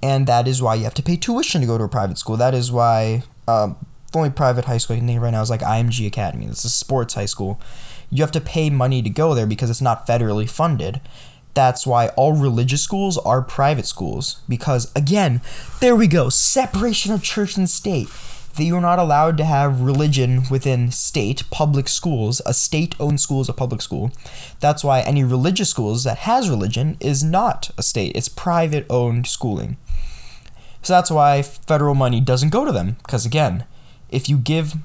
and 0.01 0.27
that 0.27 0.47
is 0.47 0.61
why 0.61 0.75
you 0.75 0.83
have 0.83 0.93
to 0.95 1.03
pay 1.03 1.17
tuition 1.17 1.61
to 1.61 1.67
go 1.67 1.77
to 1.77 1.83
a 1.85 1.89
private 1.89 2.17
school. 2.17 2.37
That 2.37 2.53
is 2.53 2.71
why 2.71 3.23
uh, 3.47 3.73
the 4.11 4.17
only 4.17 4.29
private 4.29 4.65
high 4.65 4.77
school 4.77 4.95
I 4.95 4.99
can 4.99 5.07
think 5.07 5.17
of 5.17 5.23
right 5.23 5.31
now 5.31 5.41
is 5.41 5.49
like 5.49 5.61
IMG 5.61 6.05
Academy. 6.05 6.45
It's 6.45 6.63
a 6.63 6.69
sports 6.69 7.15
high 7.15 7.25
school. 7.25 7.59
You 8.09 8.23
have 8.23 8.31
to 8.33 8.41
pay 8.41 8.69
money 8.69 9.01
to 9.01 9.09
go 9.09 9.33
there 9.33 9.47
because 9.47 9.69
it's 9.69 9.81
not 9.81 10.07
federally 10.07 10.49
funded. 10.49 11.01
That's 11.53 11.87
why 11.87 12.09
all 12.09 12.33
religious 12.33 12.83
schools 12.83 13.17
are 13.17 13.41
private 13.41 13.87
schools. 13.87 14.41
Because, 14.47 14.91
again, 14.95 15.41
there 15.81 15.95
we 15.95 16.07
go 16.07 16.29
separation 16.29 17.11
of 17.11 17.23
church 17.23 17.57
and 17.57 17.69
state. 17.69 18.07
That 18.57 18.63
you're 18.63 18.81
not 18.81 18.97
allowed 18.97 19.37
to 19.37 19.45
have 19.45 19.81
religion 19.81 20.43
within 20.49 20.91
state 20.91 21.43
public 21.51 21.87
schools. 21.87 22.41
A 22.45 22.53
state 22.53 22.95
owned 22.99 23.21
school 23.21 23.41
is 23.41 23.49
a 23.49 23.53
public 23.53 23.83
school. 23.83 24.11
That's 24.59 24.83
why 24.83 25.01
any 25.01 25.23
religious 25.23 25.69
schools 25.69 26.03
that 26.05 26.19
has 26.19 26.49
religion 26.49 26.97
is 26.99 27.23
not 27.23 27.69
a 27.77 27.83
state, 27.83 28.15
it's 28.15 28.29
private 28.29 28.87
owned 28.89 29.27
schooling. 29.27 29.77
So 30.81 30.93
that's 30.93 31.11
why 31.11 31.41
federal 31.41 31.95
money 31.95 32.19
doesn't 32.19 32.49
go 32.49 32.65
to 32.65 32.71
them. 32.71 32.97
Because 33.03 33.25
again, 33.25 33.65
if 34.09 34.27
you 34.27 34.37
give 34.37 34.75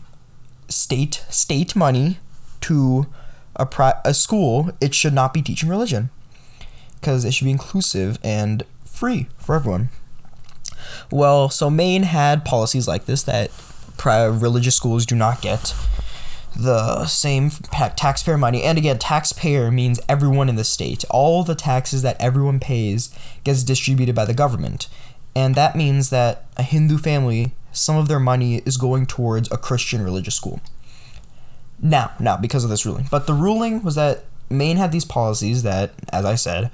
state 0.69 1.25
state 1.31 1.75
money 1.75 2.19
to 2.63 3.07
a 3.57 3.65
pri- 3.65 4.01
a 4.05 4.13
school, 4.13 4.71
it 4.81 4.95
should 4.95 5.15
not 5.15 5.33
be 5.33 5.43
teaching 5.43 5.69
religion. 5.69 6.11
Because 7.01 7.25
it 7.25 7.33
should 7.33 7.47
be 7.47 7.51
inclusive 7.51 8.19
and 8.23 8.65
free 8.85 9.29
for 9.39 9.55
everyone. 9.55 9.89
Well, 11.11 11.49
so 11.49 11.71
Maine 11.71 12.05
had 12.05 12.45
policies 12.45 12.89
like 12.89 13.07
this 13.07 13.23
that 13.25 13.51
religious 14.05 14.75
schools 14.75 15.07
do 15.07 15.15
not 15.15 15.41
get 15.41 15.75
the 16.57 17.07
same 17.07 17.51
taxpayer 17.51 18.37
money. 18.37 18.63
And 18.63 18.77
again, 18.77 18.99
taxpayer 18.99 19.71
means 19.71 20.01
everyone 20.09 20.49
in 20.49 20.57
the 20.57 20.65
state. 20.65 21.05
All 21.11 21.45
the 21.45 21.55
taxes 21.55 22.03
that 22.03 22.21
everyone 22.21 22.61
pays 22.61 23.17
gets 23.45 23.63
distributed 23.63 24.15
by 24.15 24.25
the 24.25 24.35
government. 24.35 24.89
And 25.35 25.55
that 25.55 25.77
means 25.77 26.11
that 26.11 26.45
a 26.57 26.63
Hindu 26.63 26.99
family, 26.99 27.55
some 27.73 27.97
of 27.97 28.09
their 28.09 28.21
money 28.21 28.57
is 28.67 28.77
going 28.77 29.07
towards 29.07 29.51
a 29.51 29.57
Christian 29.57 30.03
religious 30.03 30.35
school. 30.35 30.61
Now, 31.81 32.13
now, 32.21 32.37
because 32.37 32.65
of 32.65 32.71
this 32.71 32.85
ruling. 32.85 33.09
But 33.11 33.27
the 33.27 33.35
ruling 33.35 33.83
was 33.83 33.95
that 33.95 34.25
Maine 34.51 34.77
had 34.77 34.93
these 34.93 35.07
policies 35.07 35.63
that, 35.63 35.93
as 36.13 36.25
I 36.25 36.35
said, 36.35 36.71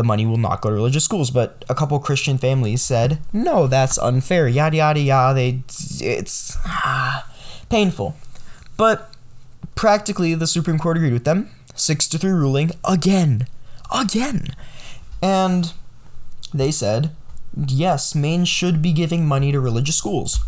the 0.00 0.04
money 0.04 0.24
will 0.24 0.38
not 0.38 0.62
go 0.62 0.70
to 0.70 0.74
religious 0.74 1.04
schools. 1.04 1.30
But 1.30 1.62
a 1.68 1.74
couple 1.74 1.98
Christian 1.98 2.38
families 2.38 2.80
said, 2.80 3.18
no, 3.34 3.66
that's 3.66 3.98
unfair. 3.98 4.48
Yada 4.48 4.78
yada 4.78 5.00
yada. 5.00 5.34
They, 5.34 5.62
it's 6.00 6.56
ah, 6.64 7.30
painful. 7.68 8.16
But 8.78 9.12
practically, 9.74 10.34
the 10.34 10.46
Supreme 10.46 10.78
Court 10.78 10.96
agreed 10.96 11.12
with 11.12 11.24
them. 11.24 11.50
Six 11.74 12.08
to 12.08 12.18
three 12.18 12.32
ruling 12.32 12.70
again, 12.84 13.46
again, 13.94 14.48
and 15.22 15.72
they 16.52 16.70
said 16.70 17.10
yes, 17.56 18.14
Maine 18.14 18.44
should 18.44 18.80
be 18.82 18.92
giving 18.92 19.26
money 19.26 19.52
to 19.52 19.60
religious 19.60 19.96
schools. 19.96 20.40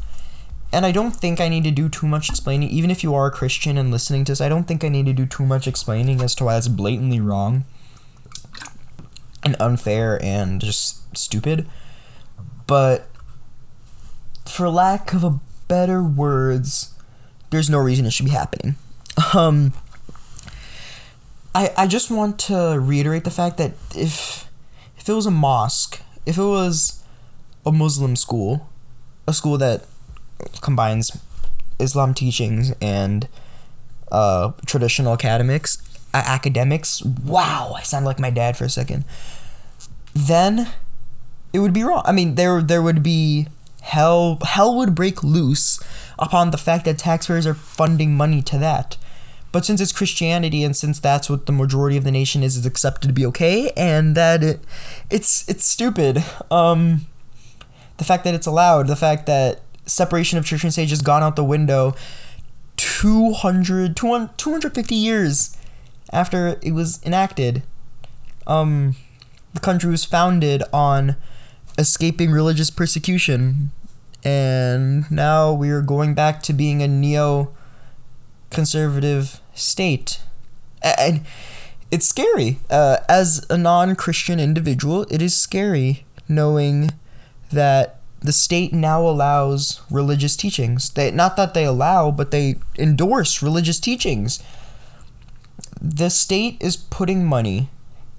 And 0.73 0.87
I 0.87 0.93
don't 0.93 1.13
think 1.13 1.41
I 1.41 1.49
need 1.49 1.65
to 1.65 1.71
do 1.71 1.89
too 1.89 2.07
much 2.07 2.29
explaining, 2.31 2.71
even 2.71 2.91
if 2.91 3.03
you 3.03 3.15
are 3.15 3.27
a 3.27 3.31
Christian 3.31 3.77
and 3.77 3.91
listening 3.91 4.25
to 4.25 4.33
this, 4.33 4.41
I 4.41 4.49
don't 4.49 4.65
think 4.65 4.83
I 4.83 4.89
need 4.89 5.07
to 5.07 5.13
do 5.13 5.27
too 5.27 5.45
much 5.45 5.67
explaining 5.69 6.21
as 6.21 6.35
to 6.37 6.45
why 6.45 6.55
that's 6.55 6.69
blatantly 6.69 7.21
wrong 7.21 7.65
and 9.43 9.57
unfair 9.61 10.23
and 10.23 10.61
just 10.61 11.17
stupid. 11.17 11.69
But 12.67 13.09
for 14.47 14.69
lack 14.69 15.13
of 15.13 15.25
a 15.25 15.41
better 15.69 16.03
words, 16.03 16.95
there's 17.51 17.69
no 17.69 17.79
reason 17.79 18.07
it 18.07 18.13
should 18.13 18.27
be 18.27 18.33
happening. 18.33 18.77
Um, 19.35 19.73
I 21.55 21.73
I 21.77 21.87
just 21.87 22.11
want 22.11 22.39
to 22.41 22.79
reiterate 22.81 23.25
the 23.25 23.31
fact 23.31 23.59
that 23.59 23.73
if 23.95 24.49
if 24.97 25.09
it 25.09 25.13
was 25.13 25.27
a 25.27 25.31
mosque 25.31 26.01
if 26.27 26.39
it 26.39 26.45
was 26.45 27.03
a 27.67 27.73
Muslim 27.73 28.17
school, 28.17 28.69
a 29.27 29.33
school 29.33 29.59
that 29.59 29.85
combines 30.61 31.17
Islam 31.79 32.15
teachings 32.15 32.73
and 32.81 33.29
uh, 34.11 34.53
traditional 34.67 35.15
academics, 35.15 35.79
academics. 36.19 37.03
Wow, 37.03 37.75
I 37.77 37.83
sound 37.83 38.05
like 38.05 38.19
my 38.19 38.31
dad 38.31 38.57
for 38.57 38.65
a 38.65 38.71
second. 38.71 39.05
Then 40.15 40.69
it 41.53 41.59
would 41.59 41.73
be 41.73 41.83
wrong. 41.83 42.03
I 42.05 42.13
mean, 42.13 42.35
there 42.35 42.63
there 42.63 42.83
would 42.83 43.03
be 43.03 43.49
hell. 43.83 44.39
Hell 44.43 44.77
would 44.77 44.95
break 44.95 45.23
loose 45.23 45.83
upon 46.19 46.51
the 46.51 46.59
fact 46.59 46.85
that 46.85 46.99
taxpayers 46.99 47.47
are 47.47 47.55
funding 47.55 48.15
money 48.15 48.43
to 48.43 48.59
that. 48.59 48.97
But 49.53 49.67
since 49.67 49.83
it's 49.83 49.93
Christianity 49.93 50.65
and 50.65 50.75
since 50.75 50.99
that's 50.99 51.29
what 51.29 51.45
the 51.45 51.53
majority 51.53 51.99
of 51.99 52.05
the 52.05 52.11
nation 52.11 52.43
is, 52.43 52.57
is 52.57 52.65
accepted 52.65 53.09
to 53.09 53.13
be 53.13 53.27
okay, 53.27 53.71
and 53.77 54.17
that 54.17 54.43
it, 54.43 54.61
it's 55.11 55.47
it's 55.49 55.65
stupid. 55.65 56.25
Um, 56.51 57.07
the 57.99 58.05
fact 58.05 58.25
that 58.25 58.35
it's 58.35 58.47
allowed, 58.47 58.87
the 58.87 58.97
fact 58.97 59.27
that 59.27 59.61
separation 59.85 60.39
of 60.39 60.47
church 60.47 60.65
and 60.65 60.73
state 60.73 60.89
has 60.89 61.03
gone 61.03 61.23
out 61.23 61.37
the 61.37 61.45
window 61.45 61.95
200, 62.77 63.95
200 63.95 64.39
250 64.39 64.95
years 64.95 65.57
after 66.13 66.59
it 66.63 66.73
was 66.73 67.01
enacted. 67.05 67.63
Um, 68.47 68.97
the 69.55 69.61
country 69.61 69.91
was 69.91 70.05
founded 70.05 70.63
on 70.73 71.17
escaping 71.79 72.31
religious 72.31 72.71
persecution, 72.71 73.71
and 74.25 75.11
now 75.11 75.53
we 75.53 75.71
are 75.71 75.83
going 75.83 76.15
back 76.15 76.43
to 76.43 76.53
being 76.53 76.83
a 76.83 76.89
neo 76.89 77.55
conservative 78.51 79.41
state. 79.55 80.21
And 80.83 81.23
it's 81.91 82.07
scary. 82.07 82.59
Uh, 82.71 82.99
as 83.09 83.47
a 83.51 83.59
non 83.59 83.95
Christian 83.97 84.41
individual, 84.41 85.07
it 85.11 85.23
is 85.23 85.37
scary 85.37 86.05
knowing 86.29 86.91
that 87.51 88.01
the 88.21 88.33
state 88.33 88.73
now 88.73 89.03
allows 89.03 89.83
religious 89.91 90.37
teachings. 90.37 90.91
They, 90.91 91.11
not 91.11 91.37
that 91.37 91.55
they 91.55 91.65
allow, 91.65 92.11
but 92.11 92.31
they 92.31 92.57
endorse 92.79 93.43
religious 93.43 93.81
teachings. 93.81 94.43
The 95.85 96.11
state 96.11 96.57
is 96.61 96.77
putting 96.77 97.27
money 97.27 97.69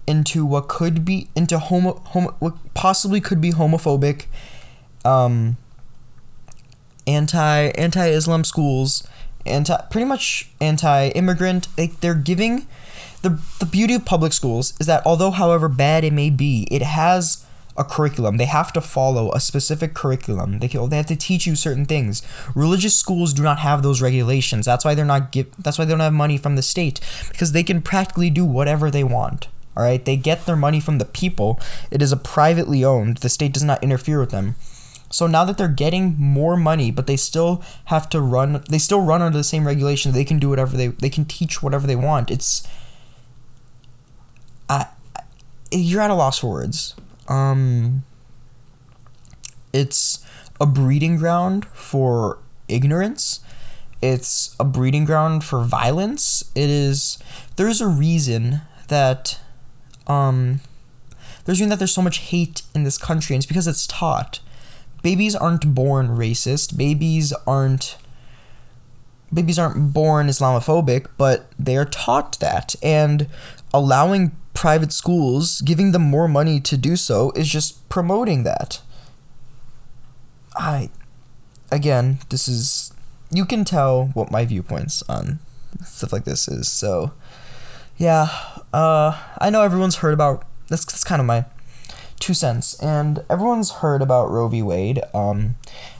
into 0.05 0.45
what 0.45 0.67
could 0.67 1.05
be 1.05 1.29
into 1.33 1.57
homo, 1.57 2.01
homo 2.07 2.35
what 2.39 2.55
possibly 2.73 3.21
could 3.21 3.39
be 3.39 3.51
homophobic 3.51 4.25
um 5.05 5.55
anti 7.07 7.67
anti-islam 7.75 8.43
schools 8.43 9.07
anti 9.45 9.77
pretty 9.89 10.05
much 10.05 10.49
anti-immigrant. 10.59 11.67
They, 11.77 11.87
they're 11.87 12.15
giving 12.15 12.67
the 13.21 13.39
the 13.59 13.65
beauty 13.65 13.93
of 13.93 14.03
public 14.03 14.33
schools 14.33 14.73
is 14.79 14.87
that 14.87 15.01
although 15.05 15.31
however 15.31 15.69
bad 15.69 16.03
it 16.03 16.11
may 16.11 16.29
be, 16.29 16.67
it 16.69 16.81
has 16.81 17.45
a 17.75 17.83
curriculum. 17.83 18.37
They 18.37 18.45
have 18.45 18.71
to 18.73 18.81
follow 18.81 19.31
a 19.31 19.39
specific 19.39 19.93
curriculum. 19.93 20.59
They 20.59 20.67
they 20.67 20.97
have 20.97 21.05
to 21.07 21.15
teach 21.15 21.47
you 21.47 21.55
certain 21.55 21.85
things. 21.85 22.21
Religious 22.55 22.95
schools 22.95 23.33
do 23.33 23.43
not 23.43 23.59
have 23.59 23.81
those 23.81 24.01
regulations. 24.01 24.65
That's 24.65 24.85
why 24.85 24.95
they're 24.95 25.05
not 25.05 25.31
give. 25.31 25.47
That's 25.57 25.79
why 25.79 25.85
they 25.85 25.91
don't 25.91 25.99
have 25.99 26.13
money 26.13 26.37
from 26.37 26.55
the 26.55 26.61
state 26.61 26.99
because 27.29 27.51
they 27.51 27.63
can 27.63 27.81
practically 27.81 28.29
do 28.29 28.45
whatever 28.45 28.91
they 28.91 29.03
want. 29.03 29.47
All 29.75 29.83
right, 29.83 30.03
they 30.03 30.17
get 30.17 30.45
their 30.45 30.55
money 30.55 30.79
from 30.79 30.99
the 30.99 31.05
people. 31.05 31.59
It 31.89 32.01
is 32.01 32.11
a 32.11 32.17
privately 32.17 32.85
owned. 32.85 33.17
The 33.17 33.29
state 33.29 33.53
does 33.53 33.63
not 33.63 33.83
interfere 33.83 34.19
with 34.19 34.29
them. 34.29 34.55
So 35.09 35.27
now 35.27 35.45
that 35.45 35.59
they're 35.59 35.67
getting 35.67 36.15
more 36.17 36.57
money, 36.57 36.89
but 36.89 37.05
they 37.05 37.17
still 37.17 37.63
have 37.85 38.09
to 38.09 38.19
run, 38.19 38.63
they 38.67 38.79
still 38.79 39.01
run 39.01 39.21
under 39.21 39.37
the 39.37 39.43
same 39.43 39.67
regulation. 39.67 40.11
They 40.11 40.25
can 40.25 40.39
do 40.39 40.49
whatever 40.49 40.75
they, 40.75 40.87
they 40.87 41.09
can 41.09 41.25
teach 41.25 41.61
whatever 41.61 41.85
they 41.85 41.95
want. 41.95 42.31
It's, 42.31 42.67
I, 44.67 44.87
you're 45.71 46.01
at 46.01 46.09
a 46.09 46.15
loss 46.15 46.39
for 46.39 46.49
words. 46.49 46.95
Um, 47.27 48.03
it's 49.71 50.25
a 50.59 50.65
breeding 50.65 51.17
ground 51.17 51.65
for 51.65 52.39
ignorance, 52.67 53.39
it's 54.03 54.53
a 54.59 54.65
breeding 54.65 55.05
ground 55.05 55.45
for 55.45 55.63
violence. 55.63 56.43
It 56.55 56.69
is 56.69 57.17
there's 57.55 57.79
a 57.79 57.87
reason 57.87 58.59
that 58.89 59.39
um 60.07 60.59
there's 61.45 61.59
a 61.59 61.63
reason 61.63 61.69
that 61.69 61.79
there's 61.79 61.93
so 61.93 62.01
much 62.01 62.17
hate 62.17 62.63
in 62.75 62.83
this 62.83 62.97
country 62.97 63.33
and 63.33 63.41
it's 63.41 63.47
because 63.47 63.65
it's 63.65 63.87
taught. 63.87 64.41
Babies 65.03 65.37
aren't 65.37 65.73
born 65.73 66.09
racist. 66.09 66.75
Babies 66.75 67.31
aren't 67.47 67.95
babies 69.33 69.57
aren't 69.57 69.93
born 69.93 70.27
Islamophobic, 70.27 71.07
but 71.17 71.49
they 71.57 71.77
are 71.77 71.85
taught 71.85 72.37
that 72.39 72.75
and 72.83 73.27
allowing 73.73 74.35
private 74.53 74.93
schools, 74.93 75.61
giving 75.61 75.91
them 75.91 76.03
more 76.03 76.27
money 76.27 76.59
to 76.59 76.77
do 76.77 76.95
so 76.95 77.31
is 77.31 77.47
just 77.47 77.87
promoting 77.89 78.43
that. 78.43 78.81
I 80.55 80.89
again, 81.71 82.19
this 82.29 82.47
is 82.47 82.93
you 83.31 83.45
can 83.45 83.65
tell 83.65 84.07
what 84.13 84.31
my 84.31 84.45
viewpoints 84.45 85.03
on 85.09 85.39
stuff 85.83 86.13
like 86.13 86.23
this 86.23 86.47
is. 86.47 86.71
So, 86.71 87.11
yeah, 87.97 88.27
uh, 88.71 89.19
I 89.39 89.49
know 89.49 89.63
everyone's 89.63 89.97
heard 89.97 90.13
about 90.13 90.45
that's, 90.69 90.85
that's 90.85 91.03
kind 91.03 91.19
of 91.19 91.25
my 91.25 91.45
two 92.19 92.33
cents, 92.33 92.75
and 92.81 93.23
everyone's 93.29 93.71
heard 93.71 94.01
about 94.01 94.29
Roe 94.29 94.47
v. 94.47 94.61
Wade, 94.61 95.01
um, 95.13 95.55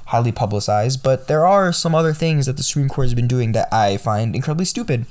highly 0.06 0.32
publicized, 0.32 1.04
but 1.04 1.28
there 1.28 1.46
are 1.46 1.74
some 1.74 1.96
other 1.96 2.14
things 2.14 2.46
that 2.46 2.56
the 2.56 2.64
Supreme 2.64 2.88
Court 2.88 3.06
has 3.06 3.14
been 3.14 3.28
doing 3.28 3.52
that 3.54 3.68
I 3.74 3.98
find 3.98 4.36
incredibly 4.36 4.66
stupid. 4.66 5.06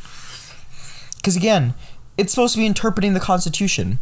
Because 1.16 1.37
again, 1.37 1.74
it's 2.16 2.33
supposed 2.33 2.55
to 2.55 2.61
be 2.61 2.66
interpreting 2.66 3.14
the 3.14 3.20
Constitution. 3.20 3.98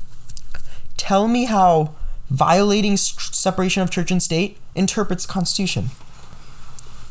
Tell 0.97 1.29
me 1.29 1.45
how 1.45 1.95
violating 2.29 2.97
separation 2.97 3.83
of 3.83 3.91
church 3.91 4.11
and 4.11 4.23
state 4.23 4.59
interprets 4.75 5.27
the 5.27 5.33
Constitution. 5.33 5.91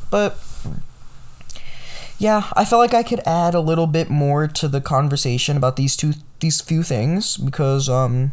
But 0.10 0.38
yeah, 2.18 2.52
I 2.54 2.66
felt 2.66 2.80
like 2.80 2.94
I 2.94 3.04
could 3.04 3.22
add 3.26 3.54
a 3.54 3.60
little 3.60 3.88
bit 3.88 4.10
more 4.10 4.48
to 4.48 4.68
the 4.68 4.82
conversation 4.82 5.58
about 5.58 5.76
these 5.76 5.96
two 5.96 6.14
these 6.40 6.62
few 6.62 6.84
things 6.84 7.38
because 7.38 7.90
um 7.90 8.32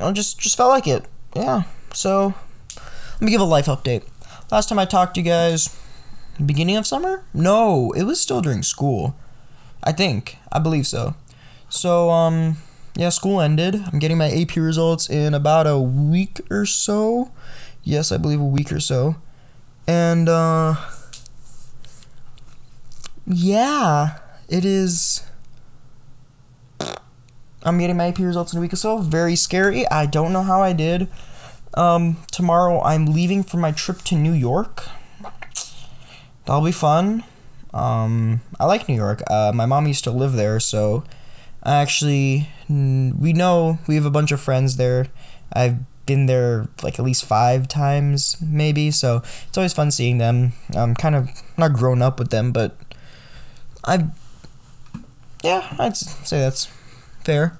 I 0.00 0.10
just 0.12 0.38
just 0.38 0.56
felt 0.56 0.70
like 0.70 0.86
it. 0.86 1.04
Yeah. 1.34 1.62
So 1.92 2.34
let 3.14 3.22
me 3.22 3.30
give 3.30 3.40
a 3.40 3.44
life 3.44 3.66
update. 3.66 4.04
Last 4.50 4.68
time 4.68 4.78
I 4.78 4.84
talked 4.84 5.14
to 5.14 5.20
you 5.20 5.26
guys 5.26 5.76
beginning 6.44 6.76
of 6.76 6.86
summer? 6.86 7.24
No, 7.32 7.92
it 7.92 8.04
was 8.04 8.20
still 8.20 8.40
during 8.40 8.62
school. 8.62 9.16
I 9.84 9.92
think. 9.92 10.38
I 10.50 10.58
believe 10.58 10.86
so. 10.86 11.14
So 11.68 12.10
um 12.10 12.56
yeah, 12.96 13.10
school 13.10 13.40
ended. 13.40 13.76
I'm 13.92 13.98
getting 13.98 14.18
my 14.18 14.30
AP 14.30 14.56
results 14.56 15.10
in 15.10 15.34
about 15.34 15.66
a 15.66 15.78
week 15.78 16.40
or 16.50 16.64
so. 16.64 17.30
Yes, 17.82 18.10
I 18.10 18.16
believe 18.16 18.40
a 18.40 18.44
week 18.44 18.72
or 18.72 18.80
so. 18.80 19.16
And 19.86 20.28
uh 20.28 20.76
yeah, 23.26 24.18
it 24.48 24.64
is. 24.64 25.22
I'm 27.62 27.78
getting 27.78 27.96
my 27.96 28.08
AP 28.08 28.18
results 28.18 28.52
in 28.52 28.58
a 28.58 28.60
week 28.60 28.72
or 28.72 28.76
so. 28.76 28.98
Very 28.98 29.36
scary. 29.36 29.88
I 29.88 30.06
don't 30.06 30.32
know 30.32 30.42
how 30.42 30.60
I 30.62 30.74
did. 30.74 31.08
Um, 31.72 32.18
tomorrow 32.30 32.80
I'm 32.82 33.06
leaving 33.06 33.42
for 33.42 33.56
my 33.56 33.72
trip 33.72 34.02
to 34.02 34.14
New 34.14 34.32
York. 34.32 34.86
That'll 36.44 36.64
be 36.64 36.72
fun. 36.72 37.24
Um, 37.74 38.40
I 38.58 38.64
like 38.64 38.88
New 38.88 38.94
York. 38.94 39.20
Uh, 39.28 39.52
my 39.54 39.66
mom 39.66 39.86
used 39.86 40.04
to 40.04 40.10
live 40.10 40.32
there, 40.32 40.60
so 40.60 41.04
actually 41.64 42.48
we 42.68 43.32
know 43.32 43.78
we 43.86 43.96
have 43.96 44.06
a 44.06 44.10
bunch 44.10 44.32
of 44.32 44.40
friends 44.40 44.76
there. 44.76 45.08
I've 45.52 45.78
been 46.06 46.26
there 46.26 46.68
like 46.82 46.98
at 46.98 47.04
least 47.04 47.24
five 47.24 47.66
times, 47.68 48.36
maybe. 48.40 48.90
So 48.90 49.22
it's 49.48 49.58
always 49.58 49.72
fun 49.72 49.90
seeing 49.90 50.18
them. 50.18 50.52
I'm 50.74 50.94
kind 50.94 51.14
of 51.14 51.28
not 51.58 51.72
grown 51.72 52.00
up 52.00 52.18
with 52.18 52.30
them, 52.30 52.52
but 52.52 52.76
I, 53.84 54.06
yeah, 55.42 55.74
I'd 55.78 55.96
say 55.96 56.38
that's 56.38 56.66
fair. 57.24 57.58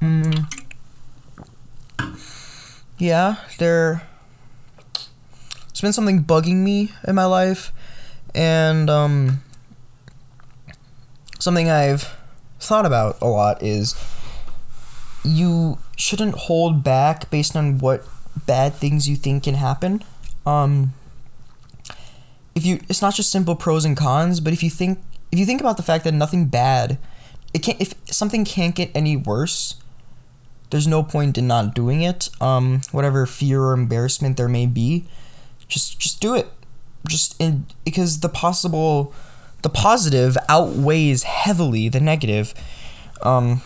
Mm. 0.00 0.52
Yeah, 2.98 3.36
there. 3.58 4.02
It's 5.68 5.82
been 5.82 5.92
something 5.92 6.24
bugging 6.24 6.62
me 6.64 6.92
in 7.06 7.14
my 7.14 7.26
life, 7.26 7.70
and 8.36 8.90
um, 8.90 9.42
something 11.38 11.70
I've 11.70 12.14
thought 12.60 12.86
about 12.86 13.20
a 13.20 13.26
lot 13.26 13.62
is 13.62 13.94
you 15.24 15.78
shouldn't 15.96 16.34
hold 16.34 16.84
back 16.84 17.30
based 17.30 17.56
on 17.56 17.78
what 17.78 18.06
bad 18.46 18.74
things 18.74 19.08
you 19.08 19.16
think 19.16 19.44
can 19.44 19.54
happen. 19.54 20.04
Um, 20.44 20.94
if 22.54 22.64
you, 22.64 22.80
it's 22.88 23.02
not 23.02 23.14
just 23.14 23.32
simple 23.32 23.56
pros 23.56 23.84
and 23.84 23.96
cons, 23.96 24.40
but 24.40 24.52
if 24.52 24.62
you 24.62 24.70
think 24.70 25.00
if 25.32 25.38
you 25.38 25.46
think 25.46 25.60
about 25.60 25.76
the 25.76 25.82
fact 25.82 26.04
that 26.04 26.14
nothing 26.14 26.46
bad, 26.46 26.98
it 27.52 27.60
can't 27.60 27.80
if 27.80 27.94
something 28.06 28.44
can't 28.44 28.74
get 28.74 28.90
any 28.94 29.16
worse, 29.16 29.74
there's 30.70 30.86
no 30.86 31.02
point 31.02 31.36
in 31.36 31.46
not 31.46 31.74
doing 31.74 32.02
it. 32.02 32.28
Um, 32.40 32.82
whatever 32.92 33.26
fear 33.26 33.62
or 33.62 33.72
embarrassment 33.72 34.36
there 34.36 34.48
may 34.48 34.66
be, 34.66 35.06
just 35.68 35.98
just 35.98 36.20
do 36.20 36.34
it. 36.34 36.48
Just 37.08 37.40
in 37.40 37.66
because 37.84 38.20
the 38.20 38.28
possible, 38.28 39.12
the 39.62 39.70
positive 39.70 40.36
outweighs 40.48 41.22
heavily 41.24 41.88
the 41.88 42.00
negative. 42.00 42.54
Um, 43.22 43.62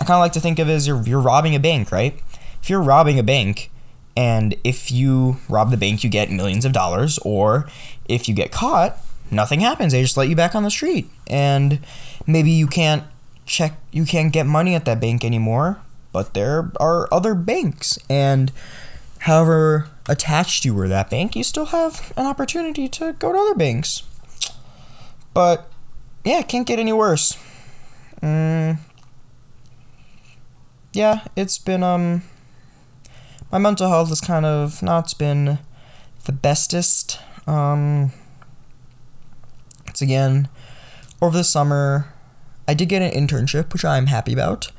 I 0.00 0.04
kind 0.04 0.16
of 0.16 0.20
like 0.20 0.32
to 0.32 0.40
think 0.40 0.58
of 0.58 0.68
it 0.68 0.72
as 0.72 0.86
you're 0.86 1.02
you're 1.02 1.20
robbing 1.20 1.54
a 1.54 1.60
bank, 1.60 1.92
right? 1.92 2.20
If 2.62 2.68
you're 2.68 2.82
robbing 2.82 3.18
a 3.18 3.22
bank, 3.22 3.70
and 4.16 4.54
if 4.64 4.90
you 4.90 5.38
rob 5.48 5.70
the 5.70 5.76
bank, 5.76 6.04
you 6.04 6.10
get 6.10 6.30
millions 6.30 6.64
of 6.64 6.72
dollars, 6.72 7.18
or 7.18 7.68
if 8.06 8.28
you 8.28 8.34
get 8.34 8.50
caught, 8.50 8.98
nothing 9.30 9.60
happens. 9.60 9.92
They 9.92 10.02
just 10.02 10.16
let 10.16 10.28
you 10.28 10.36
back 10.36 10.54
on 10.54 10.62
the 10.62 10.70
street. 10.70 11.08
And 11.26 11.80
maybe 12.26 12.50
you 12.50 12.66
can't 12.66 13.04
check, 13.46 13.78
you 13.92 14.04
can't 14.04 14.32
get 14.32 14.46
money 14.46 14.74
at 14.74 14.84
that 14.84 15.00
bank 15.00 15.24
anymore, 15.24 15.78
but 16.12 16.34
there 16.34 16.70
are 16.80 17.08
other 17.12 17.34
banks. 17.34 17.98
And 18.08 18.52
however 19.20 19.88
attached 20.08 20.64
you 20.64 20.74
were 20.74 20.88
that 20.88 21.10
bank, 21.10 21.36
you 21.36 21.44
still 21.44 21.66
have 21.66 22.12
an 22.16 22.26
opportunity 22.26 22.88
to 22.88 23.12
go 23.14 23.32
to 23.32 23.38
other 23.38 23.54
banks. 23.54 24.02
But 25.34 25.70
yeah, 26.24 26.40
it 26.40 26.48
can't 26.48 26.66
get 26.66 26.78
any 26.78 26.92
worse. 26.92 27.38
Mm, 28.22 28.78
yeah, 30.92 31.24
it's 31.36 31.58
been, 31.58 31.82
um, 31.82 32.22
my 33.52 33.58
mental 33.58 33.88
health 33.88 34.08
has 34.08 34.20
kind 34.20 34.44
of 34.44 34.82
not 34.82 35.16
been 35.18 35.58
the 36.24 36.32
bestest. 36.32 37.18
Um, 37.46 38.12
again, 40.00 40.48
over 41.20 41.36
the 41.36 41.44
summer, 41.44 42.12
I 42.66 42.74
did 42.74 42.88
get 42.88 43.02
an 43.02 43.12
internship, 43.12 43.72
which 43.72 43.84
I'm 43.84 44.06
happy 44.06 44.32
about. 44.32 44.72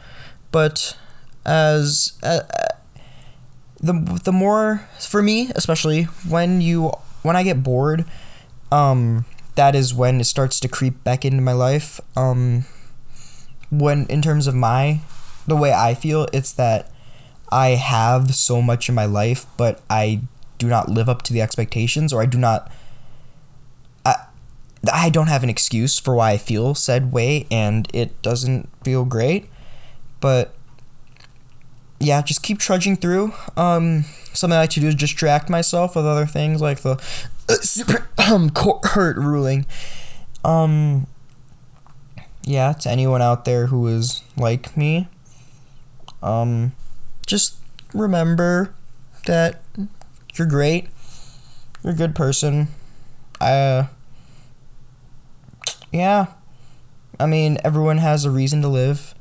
But 0.51 0.97
as 1.45 2.13
the 3.81 3.93
the 4.23 4.31
more 4.31 4.87
for 4.99 5.21
me, 5.21 5.51
especially 5.55 6.03
when 6.27 6.61
you 6.61 6.91
when 7.23 7.35
I 7.35 7.43
get 7.43 7.63
bored, 7.63 8.05
um, 8.71 9.25
that 9.55 9.75
is 9.75 9.93
when 9.93 10.21
it 10.21 10.25
starts 10.25 10.59
to 10.61 10.67
creep 10.67 11.03
back 11.03 11.25
into 11.25 11.41
my 11.41 11.53
life. 11.53 11.99
Um, 12.15 12.65
when 13.69 14.05
in 14.07 14.21
terms 14.21 14.47
of 14.47 14.55
my 14.55 15.01
the 15.47 15.55
way 15.55 15.73
I 15.73 15.93
feel, 15.93 16.27
it's 16.31 16.51
that 16.53 16.91
I 17.51 17.69
have 17.69 18.35
so 18.35 18.61
much 18.61 18.87
in 18.87 18.95
my 18.95 19.05
life, 19.05 19.45
but 19.57 19.81
I 19.89 20.21
do 20.57 20.67
not 20.67 20.89
live 20.89 21.09
up 21.09 21.23
to 21.23 21.33
the 21.33 21.41
expectations, 21.41 22.13
or 22.13 22.21
I 22.21 22.25
do 22.25 22.37
not 22.37 22.71
I 24.91 25.09
don't 25.09 25.27
have 25.27 25.43
an 25.43 25.49
excuse 25.49 25.99
for 25.99 26.15
why 26.15 26.31
I 26.31 26.37
feel 26.37 26.73
said 26.73 27.11
way, 27.11 27.45
and 27.51 27.87
it 27.93 28.19
doesn't 28.21 28.69
feel 28.83 29.05
great. 29.05 29.47
But 30.19 30.55
yeah, 32.01 32.21
just 32.21 32.43
keep 32.43 32.57
trudging 32.57 32.95
through. 32.95 33.33
Um, 33.55 34.05
something 34.33 34.57
I 34.57 34.61
like 34.61 34.69
to 34.71 34.79
do 34.79 34.87
is 34.87 34.95
distract 34.95 35.49
myself 35.49 35.95
with 35.95 36.05
other 36.05 36.25
things 36.25 36.61
like 36.61 36.81
the 36.81 37.01
uh, 37.47 37.53
super 37.61 38.09
um, 38.17 38.49
court 38.49 39.15
ruling. 39.17 39.65
Um, 40.43 41.07
yeah, 42.43 42.73
to 42.73 42.89
anyone 42.89 43.21
out 43.21 43.45
there 43.45 43.67
who 43.67 43.87
is 43.87 44.23
like 44.35 44.75
me, 44.75 45.07
um, 46.23 46.71
just 47.27 47.57
remember 47.93 48.73
that 49.27 49.61
you're 50.33 50.47
great. 50.47 50.87
You're 51.83 51.93
a 51.93 51.95
good 51.95 52.15
person. 52.15 52.67
I. 53.39 53.51
Uh, 53.51 53.87
yeah. 55.91 56.27
I 57.19 57.25
mean, 57.25 57.57
everyone 57.63 57.99
has 57.99 58.25
a 58.25 58.31
reason 58.31 58.61
to 58.61 58.67
live. 58.67 59.13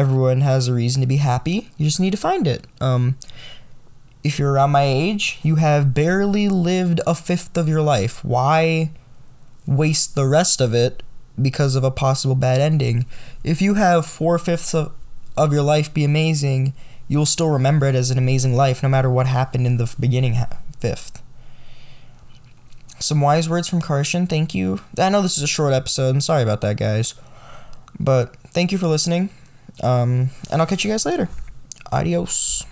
Everyone 0.00 0.40
has 0.40 0.66
a 0.66 0.72
reason 0.74 1.00
to 1.02 1.06
be 1.06 1.18
happy. 1.18 1.70
You 1.76 1.84
just 1.84 2.00
need 2.00 2.12
to 2.12 2.16
find 2.16 2.46
it. 2.46 2.66
Um, 2.80 3.16
if 4.24 4.38
you're 4.38 4.52
around 4.52 4.70
my 4.70 4.84
age, 4.84 5.38
you 5.42 5.56
have 5.56 5.92
barely 5.92 6.48
lived 6.48 7.00
a 7.06 7.14
fifth 7.14 7.56
of 7.56 7.68
your 7.68 7.82
life. 7.82 8.24
Why 8.24 8.90
waste 9.66 10.14
the 10.14 10.26
rest 10.26 10.60
of 10.60 10.74
it 10.74 11.02
because 11.40 11.76
of 11.76 11.84
a 11.84 11.90
possible 11.90 12.34
bad 12.34 12.60
ending? 12.60 13.04
If 13.44 13.60
you 13.60 13.74
have 13.74 14.06
four 14.06 14.38
fifths 14.38 14.74
of, 14.74 14.92
of 15.36 15.52
your 15.52 15.62
life 15.62 15.92
be 15.92 16.04
amazing, 16.04 16.72
you'll 17.08 17.26
still 17.26 17.50
remember 17.50 17.86
it 17.86 17.94
as 17.94 18.10
an 18.10 18.18
amazing 18.18 18.54
life 18.54 18.82
no 18.82 18.88
matter 18.88 19.10
what 19.10 19.26
happened 19.26 19.66
in 19.66 19.76
the 19.76 19.92
beginning 19.98 20.36
fifth. 20.78 21.22
some 22.98 23.20
wise 23.20 23.48
words 23.48 23.68
from 23.68 23.80
Karshan. 23.82 24.28
Thank 24.28 24.54
you. 24.54 24.80
I 24.98 25.08
know 25.10 25.22
this 25.22 25.36
is 25.36 25.42
a 25.42 25.46
short 25.56 25.72
episode. 25.74 26.10
I'm 26.14 26.20
sorry 26.20 26.42
about 26.42 26.60
that, 26.62 26.76
guys. 26.76 27.14
But 27.98 28.36
thank 28.48 28.72
you 28.72 28.78
for 28.78 28.86
listening. 28.86 29.30
Um, 29.82 30.30
and 30.50 30.60
I'll 30.60 30.66
catch 30.66 30.84
you 30.84 30.90
guys 30.90 31.06
later. 31.06 31.28
Adios. 31.92 32.64